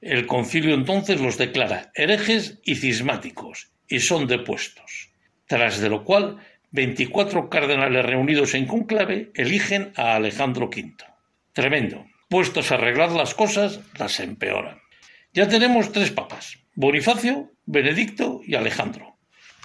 [0.00, 5.10] El concilio entonces los declara herejes y cismáticos y son depuestos,
[5.46, 6.38] tras de lo cual
[6.70, 10.94] 24 cardenales reunidos en conclave eligen a Alejandro V.
[11.52, 12.06] Tremendo.
[12.30, 14.78] Puestos a arreglar las cosas, las empeoran.
[15.32, 19.18] Ya tenemos tres papas, Bonifacio, Benedicto y Alejandro,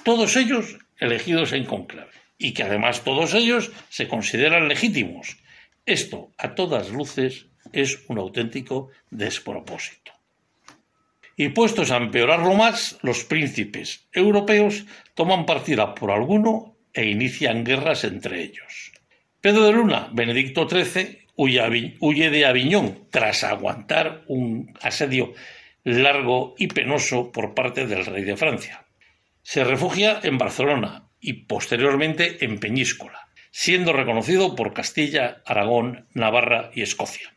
[0.04, 2.10] todos ellos elegidos en conclave,
[2.40, 5.38] y que además todos ellos se consideran legítimos.
[5.86, 10.14] Esto, a todas luces, es un auténtico despropósito.
[11.38, 18.06] Y puestos a empeorarlo más, los príncipes europeos toman partida por alguno e inician guerras
[18.06, 18.92] entre ellos.
[19.40, 25.34] Pedro de Luna, Benedicto XIII, huye de Aviñón tras aguantar un asedio
[25.84, 28.86] largo y penoso por parte del rey de Francia.
[29.44, 36.82] Se refugia en Barcelona y posteriormente en Peñíscola, siendo reconocido por Castilla, Aragón, Navarra y
[36.82, 37.36] Escocia.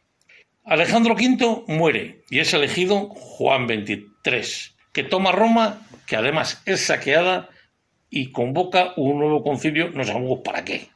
[0.64, 7.48] Alejandro V muere y es elegido Juan XXIII, que toma Roma, que además es saqueada
[8.10, 10.88] y convoca un nuevo concilio, no sabemos para qué.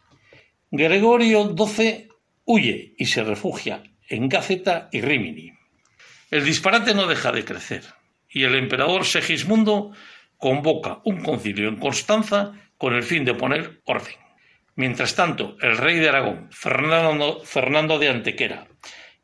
[0.71, 2.12] Gregorio XII
[2.53, 5.53] huye y se refugia en Gaceta y Rimini.
[6.31, 7.83] El disparate no deja de crecer
[8.29, 9.93] y el emperador Segismundo
[10.37, 14.17] convoca un concilio en Constanza con el fin de poner orden.
[14.75, 18.69] Mientras tanto, el rey de Aragón, Fernando, de Antequera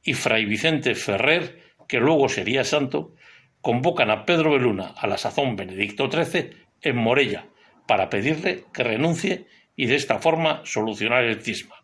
[0.02, 3.14] y Fray Vicente Ferrer, que luego sería santo,
[3.60, 6.50] convocan a Pedro de Luna, a la sazón Benedicto XIII,
[6.80, 7.46] en Morella,
[7.86, 11.77] para pedirle que renuncie y de esta forma solucionar el cisma.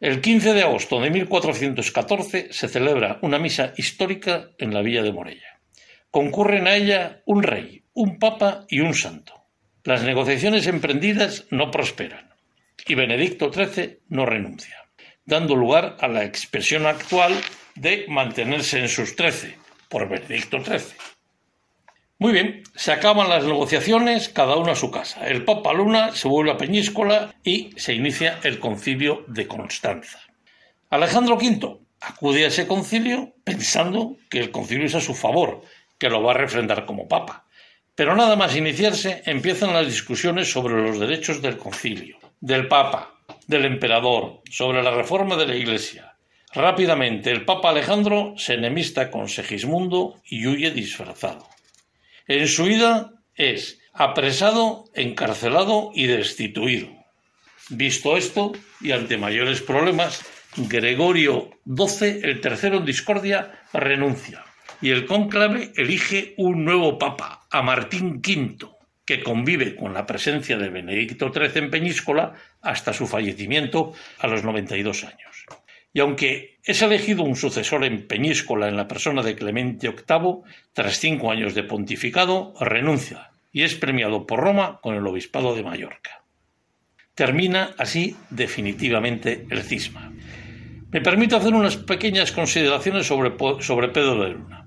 [0.00, 5.12] El 15 de agosto de 1414 se celebra una misa histórica en la villa de
[5.12, 5.60] Morella.
[6.10, 9.44] Concurren a ella un rey, un papa y un santo.
[9.84, 12.30] Las negociaciones emprendidas no prosperan
[12.86, 14.88] y Benedicto XIII no renuncia,
[15.26, 17.34] dando lugar a la expresión actual
[17.74, 19.58] de mantenerse en sus trece
[19.90, 20.96] por Benedicto XIII.
[22.20, 25.26] Muy bien, se acaban las negociaciones, cada uno a su casa.
[25.26, 30.20] El Papa Luna se vuelve a Peñíscola y se inicia el concilio de Constanza.
[30.90, 35.62] Alejandro V acude a ese concilio pensando que el concilio es a su favor,
[35.96, 37.46] que lo va a refrendar como papa.
[37.94, 43.14] Pero nada más iniciarse empiezan las discusiones sobre los derechos del concilio, del papa,
[43.46, 46.16] del emperador, sobre la reforma de la Iglesia.
[46.52, 51.48] Rápidamente el papa Alejandro se enemista con Segismundo y huye disfrazado.
[52.26, 56.88] En su ida es apresado, encarcelado y destituido.
[57.68, 60.24] Visto esto, y ante mayores problemas,
[60.56, 64.44] Gregorio XII, el tercero en discordia, renuncia
[64.80, 68.68] y el cónclave elige un nuevo papa, a Martín V,
[69.04, 74.44] que convive con la presencia de Benedicto XIII en Peñíscola hasta su fallecimiento a los
[74.44, 75.46] 92 años.
[75.92, 80.98] Y aunque es elegido un sucesor en Peñíscola en la persona de Clemente VIII, tras
[80.98, 86.22] cinco años de pontificado, renuncia y es premiado por Roma con el obispado de Mallorca.
[87.14, 90.12] Termina así definitivamente el cisma.
[90.90, 94.66] Me permito hacer unas pequeñas consideraciones sobre, Pedro de Luna.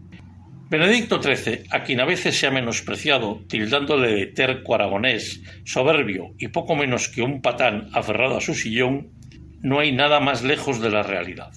[0.69, 6.47] Benedicto XIII, a quien a veces se ha menospreciado, tildándole de terco aragonés, soberbio y
[6.47, 9.09] poco menos que un patán aferrado a su sillón,
[9.63, 11.51] no hay nada más lejos de la realidad.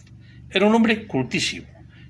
[0.49, 1.67] Era un hombre cultísimo,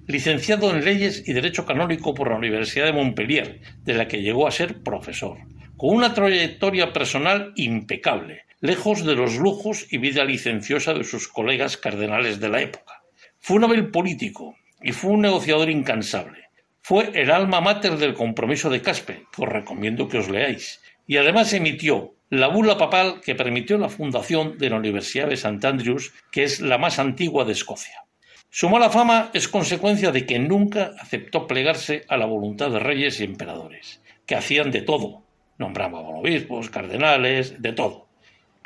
[0.06, 4.46] licenciado en leyes y derecho canónico por la Universidad de Montpellier, de la que llegó
[4.46, 5.38] a ser profesor,
[5.76, 11.78] con una trayectoria personal impecable, lejos de los lujos y vida licenciosa de sus colegas
[11.78, 13.02] cardenales de la época.
[13.40, 16.44] Fue un hábil político y fue un negociador incansable.
[16.82, 21.16] Fue el alma mater del compromiso de Caspe, que os recomiendo que os leáis, y
[21.16, 25.64] además emitió la bula papal que permitió la fundación de la Universidad de St.
[25.64, 28.04] Andrews, que es la más antigua de Escocia.
[28.50, 33.20] Su mala fama es consecuencia de que nunca aceptó plegarse a la voluntad de reyes
[33.20, 35.22] y emperadores, que hacían de todo,
[35.58, 38.06] nombraban obispos, cardenales, de todo.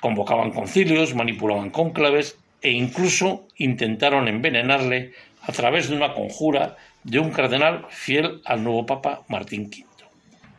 [0.00, 7.30] Convocaban concilios, manipulaban cónclaves e incluso intentaron envenenarle a través de una conjura de un
[7.30, 9.89] cardenal fiel al nuevo Papa Martín V.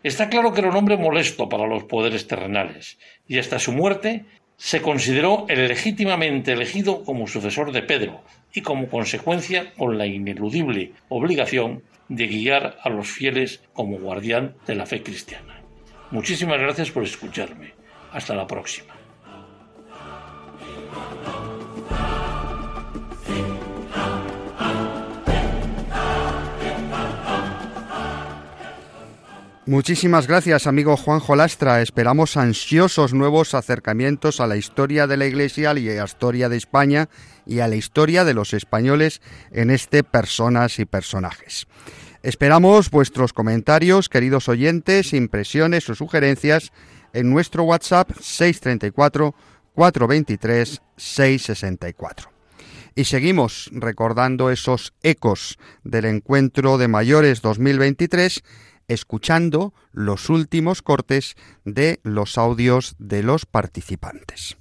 [0.04, 2.98] Está claro que era un hombre molesto para los poderes terrenales,
[3.28, 4.26] y hasta su muerte
[4.58, 8.22] se consideró el legítimamente elegido como sucesor de Pedro,
[8.54, 14.76] y como consecuencia con la ineludible obligación de guiar a los fieles como guardián de
[14.76, 15.62] la fe cristiana.
[16.12, 17.74] Muchísimas gracias por escucharme.
[18.12, 19.01] Hasta la próxima.
[29.72, 31.82] Muchísimas gracias, amigo Juanjo Lastra.
[31.82, 36.58] Esperamos ansiosos nuevos acercamientos a la historia de la Iglesia y a la historia de
[36.58, 37.08] España
[37.46, 41.68] y a la historia de los españoles en este Personas y Personajes.
[42.22, 46.74] Esperamos vuestros comentarios, queridos oyentes, impresiones o sugerencias
[47.14, 49.34] en nuestro WhatsApp 634
[49.74, 52.30] 423 664.
[52.94, 58.44] Y seguimos recordando esos ecos del encuentro de mayores 2023
[58.88, 64.58] escuchando los últimos cortes de los audios de los participantes.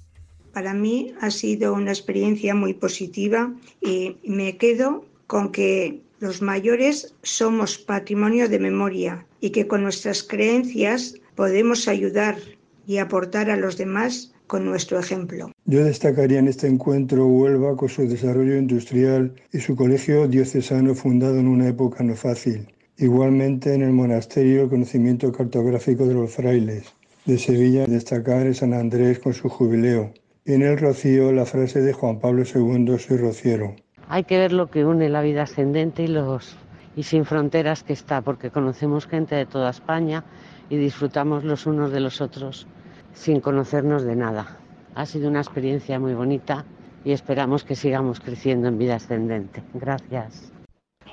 [0.53, 7.15] Para mí ha sido una experiencia muy positiva y me quedo con que los mayores
[7.23, 12.37] somos patrimonio de memoria y que con nuestras creencias podemos ayudar
[12.85, 15.51] y aportar a los demás con nuestro ejemplo.
[15.65, 21.39] Yo destacaría en este encuentro Huelva con su desarrollo industrial y su colegio diocesano fundado
[21.39, 22.67] en una época no fácil
[22.97, 26.93] Igualmente en el monasterio el conocimiento cartográfico de los frailes.
[27.25, 30.13] De Sevilla destacar el San Andrés con su jubileo.
[30.45, 33.75] Y en el Rocío la frase de Juan Pablo II, soy rociero.
[34.07, 36.57] Hay que ver lo que une la vida ascendente y los
[36.95, 40.23] y sin fronteras que está, porque conocemos gente de toda España
[40.69, 42.67] y disfrutamos los unos de los otros
[43.13, 44.57] sin conocernos de nada.
[44.95, 46.65] Ha sido una experiencia muy bonita
[47.03, 49.63] y esperamos que sigamos creciendo en vida ascendente.
[49.73, 50.51] Gracias.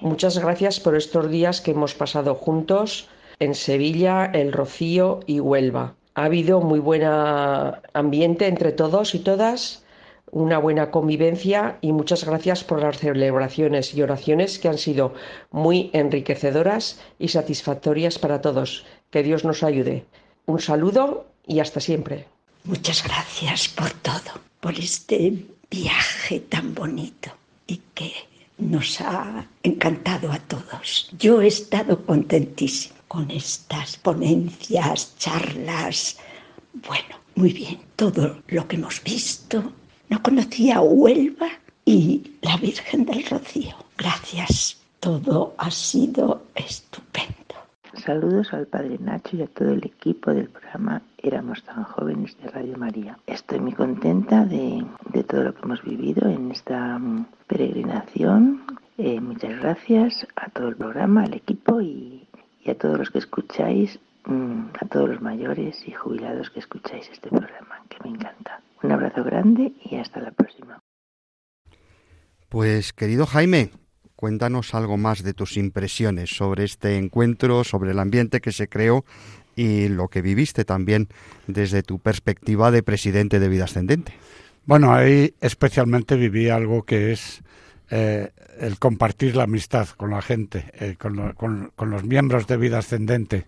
[0.01, 3.09] Muchas gracias por estos días que hemos pasado juntos
[3.41, 5.95] en Sevilla, El Rocío y Huelva.
[6.15, 9.83] Ha habido muy buen ambiente entre todos y todas,
[10.31, 15.15] una buena convivencia y muchas gracias por las celebraciones y oraciones que han sido
[15.51, 18.85] muy enriquecedoras y satisfactorias para todos.
[19.11, 20.05] Que Dios nos ayude.
[20.47, 22.27] Un saludo y hasta siempre.
[22.65, 25.33] Muchas gracias por todo, por este
[25.71, 27.31] viaje tan bonito
[27.67, 28.13] y que
[28.59, 31.11] nos ha encantado a todos.
[31.19, 36.19] Yo he estado contentísimo con estas ponencias, charlas.
[36.75, 39.73] Bueno, muy bien, todo lo que hemos visto.
[40.09, 41.49] No conocía Huelva
[41.85, 43.77] y la Virgen del Rocío.
[43.97, 44.77] Gracias.
[45.01, 47.48] Todo ha sido estupendo.
[47.95, 52.49] Saludos al Padre Nacho y a todo el equipo del programa Éramos tan jóvenes de
[52.49, 53.19] Radio María.
[53.27, 54.85] Estoy muy contenta de,
[55.27, 58.63] todo lo que hemos vivido en esta mm, peregrinación.
[58.99, 62.29] Eh, muchas gracias a todo el programa, al equipo y,
[62.67, 67.31] a todos los que escucháis, mm, a todos los mayores y jubilados que escucháis este
[67.31, 68.61] programa, que me encanta.
[68.83, 70.79] Un abrazo grande y hasta la próxima.
[72.49, 73.71] Pues querido Jaime,
[74.19, 79.05] Cuéntanos algo más de tus impresiones sobre este encuentro, sobre el ambiente que se creó
[79.55, 81.07] y lo que viviste también
[81.47, 84.13] desde tu perspectiva de presidente de Vida Ascendente.
[84.67, 87.45] Bueno, ahí especialmente viví algo que es
[87.91, 93.47] eh, el compartir la amistad con la gente, eh, con, los miembros de Vida Ascendente.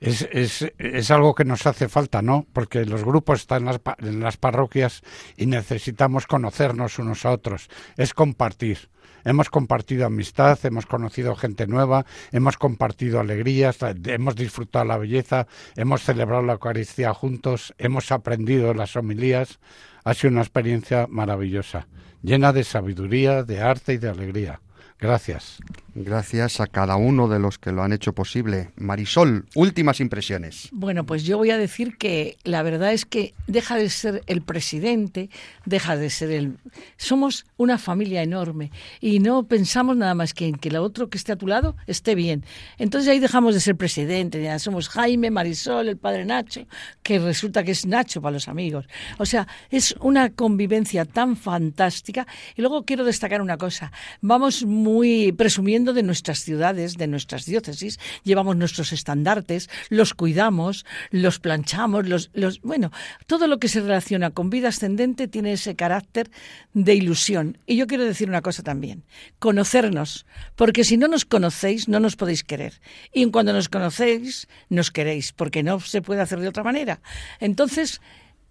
[0.00, 2.46] Es, es, es, algo que nos hace falta, ¿no?
[2.52, 5.00] Porque los grupos están en las, en las parroquias
[5.38, 7.70] y necesitamos conocernos unos a otros.
[7.96, 8.90] Es compartir.
[9.24, 15.46] Hemos compartido amistad, hemos conocido gente nueva, hemos compartido alegrías, hemos disfrutado la belleza,
[15.76, 19.58] hemos celebrado la Eucaristía juntos, hemos aprendido las homilías.
[20.04, 21.86] Ha sido una experiencia maravillosa,
[22.22, 24.60] llena de sabiduría, de arte y de alegría.
[24.98, 25.60] Gracias.
[25.96, 28.70] Gracias a cada uno de los que lo han hecho posible.
[28.76, 30.68] Marisol, últimas impresiones.
[30.72, 34.42] Bueno, pues yo voy a decir que la verdad es que deja de ser el
[34.42, 35.30] presidente,
[35.66, 36.56] deja de ser el...
[36.96, 41.16] Somos una familia enorme y no pensamos nada más que en que el otro que
[41.16, 42.44] esté a tu lado esté bien.
[42.78, 46.66] Entonces ahí dejamos de ser presidente, ya somos Jaime, Marisol, el padre Nacho,
[47.04, 48.86] que resulta que es Nacho para los amigos.
[49.18, 52.26] O sea, es una convivencia tan fantástica.
[52.56, 53.92] Y luego quiero destacar una cosa.
[54.20, 61.38] Vamos muy presumiendo de nuestras ciudades, de nuestras diócesis, llevamos nuestros estandartes, los cuidamos, los
[61.38, 62.90] planchamos, los, los bueno,
[63.26, 66.30] todo lo que se relaciona con vida ascendente tiene ese carácter
[66.72, 67.58] de ilusión.
[67.66, 69.04] Y yo quiero decir una cosa también,
[69.38, 70.26] conocernos,
[70.56, 72.80] porque si no nos conocéis, no nos podéis querer.
[73.12, 77.00] Y cuando nos conocéis, nos queréis, porque no se puede hacer de otra manera.
[77.40, 78.00] Entonces,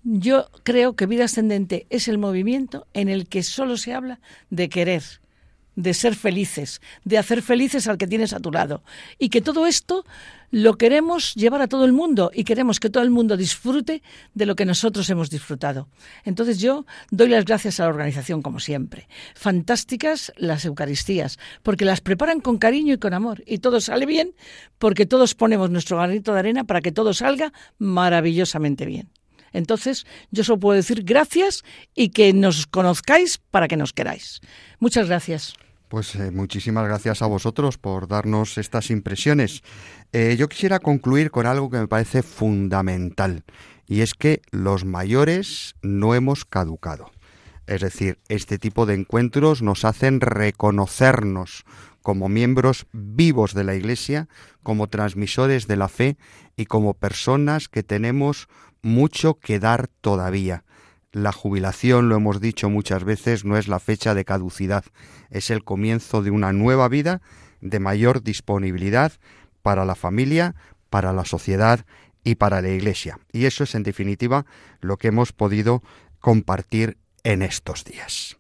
[0.04, 4.20] yo creo que vida ascendente es el movimiento en el que solo se habla
[4.50, 5.04] de querer
[5.76, 8.84] de ser felices, de hacer felices al que tienes a tu lado.
[9.20, 10.06] Y que todo esto
[10.52, 14.04] lo queremos llevar a todo el mundo y queremos que todo el mundo disfrute
[14.36, 15.88] de lo que nosotros hemos disfrutado.
[16.26, 19.08] Entonces yo doy las gracias a la organización como siempre.
[19.34, 23.44] Fantásticas las Eucaristías, porque las preparan con cariño y con amor.
[23.48, 24.36] Y todo sale bien
[24.78, 29.10] porque todos ponemos nuestro granito de arena para que todo salga maravillosamente bien.
[29.54, 31.64] Entonces, yo solo puedo decir gracias
[31.96, 34.42] y que nos conozcáis para que nos queráis.
[34.80, 35.54] Muchas gracias.
[35.88, 39.64] Pues eh, muchísimas gracias a vosotros por darnos estas impresiones.
[40.12, 43.44] Eh, yo quisiera concluir con algo que me parece fundamental,
[43.88, 47.12] y es que los mayores no hemos caducado.
[47.68, 51.64] Es decir, este tipo de encuentros nos hacen reconocernos
[52.02, 54.28] como miembros vivos de la Iglesia,
[54.62, 56.18] como transmisores de la fe
[56.58, 58.50] y como personas que tenemos
[58.82, 60.66] mucho que dar todavía.
[61.14, 64.84] La jubilación, lo hemos dicho muchas veces, no es la fecha de caducidad,
[65.30, 67.22] es el comienzo de una nueva vida
[67.62, 69.12] de mayor disponibilidad
[69.62, 70.56] para la familia,
[70.90, 71.86] para la sociedad
[72.24, 73.20] y para la Iglesia.
[73.32, 74.48] Y eso es, en definitiva,
[74.82, 75.84] lo que hemos podido
[76.20, 78.38] compartir en estos días.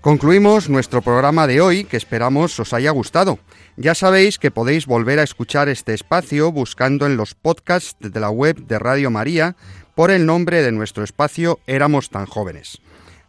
[0.00, 3.38] Concluimos nuestro programa de hoy, que esperamos os haya gustado.
[3.76, 8.30] Ya sabéis que podéis volver a escuchar este espacio buscando en los podcasts de la
[8.30, 9.56] web de Radio María
[9.94, 12.80] por el nombre de nuestro espacio Éramos tan jóvenes.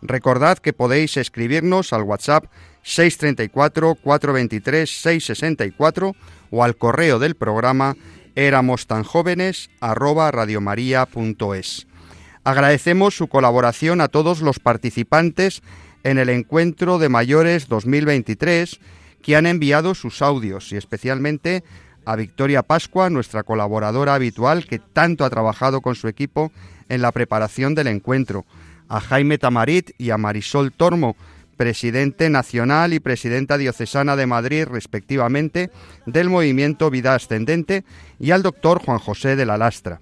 [0.01, 2.45] Recordad que podéis escribirnos al WhatsApp
[2.84, 6.15] 634 423 664
[6.51, 7.97] o al correo del programa
[8.34, 9.69] éramos tan jóvenes
[12.43, 15.61] Agradecemos su colaboración a todos los participantes
[16.04, 18.80] en el encuentro de mayores 2023
[19.22, 21.64] que han enviado sus audios y especialmente
[22.06, 26.52] a Victoria Pascua, nuestra colaboradora habitual que tanto ha trabajado con su equipo
[26.89, 28.45] en la preparación del encuentro,
[28.89, 31.16] a Jaime Tamarit y a Marisol Tormo,
[31.56, 35.70] presidente nacional y presidenta diocesana de Madrid respectivamente
[36.06, 37.84] del movimiento Vida Ascendente,
[38.20, 40.02] y al doctor Juan José de la Lastra.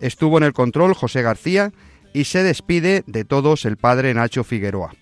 [0.00, 1.72] Estuvo en el control José García
[2.12, 4.94] y se despide de todos el padre Nacho Figueroa.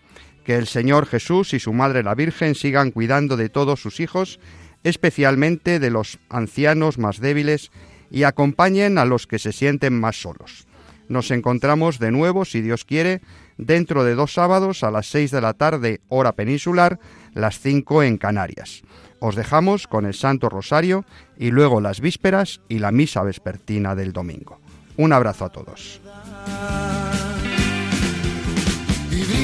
[0.45, 4.41] Que el Señor Jesús y su Madre la Virgen sigan cuidando de todos sus hijos,
[4.83, 7.71] especialmente de los ancianos más débiles,
[8.11, 10.67] y acompañen a los que se sienten más solos.
[11.09, 13.21] Nos encontramos de nuevo, si Dios quiere,
[13.57, 16.99] dentro de dos sábados a las seis de la tarde, hora peninsular,
[17.35, 18.83] las cinco en Canarias.
[19.21, 21.05] Os dejamos con el Santo Rosario
[21.37, 24.61] y luego las vísperas y la misa vespertina del domingo.
[24.97, 26.01] Un abrazo a todos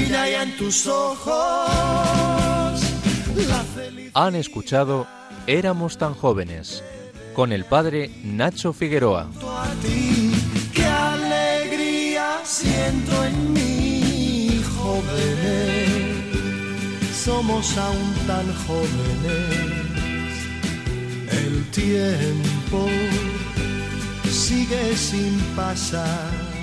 [0.06, 2.80] en tus ojos.
[4.14, 5.06] Han escuchado
[5.46, 6.82] Éramos tan jóvenes
[7.34, 9.30] con el padre Nacho Figueroa.
[10.74, 16.26] qué alegría siento en mí, jóvenes.
[17.16, 19.68] Somos aún tan jóvenes.
[21.30, 22.86] El tiempo
[24.30, 26.57] sigue sin pasar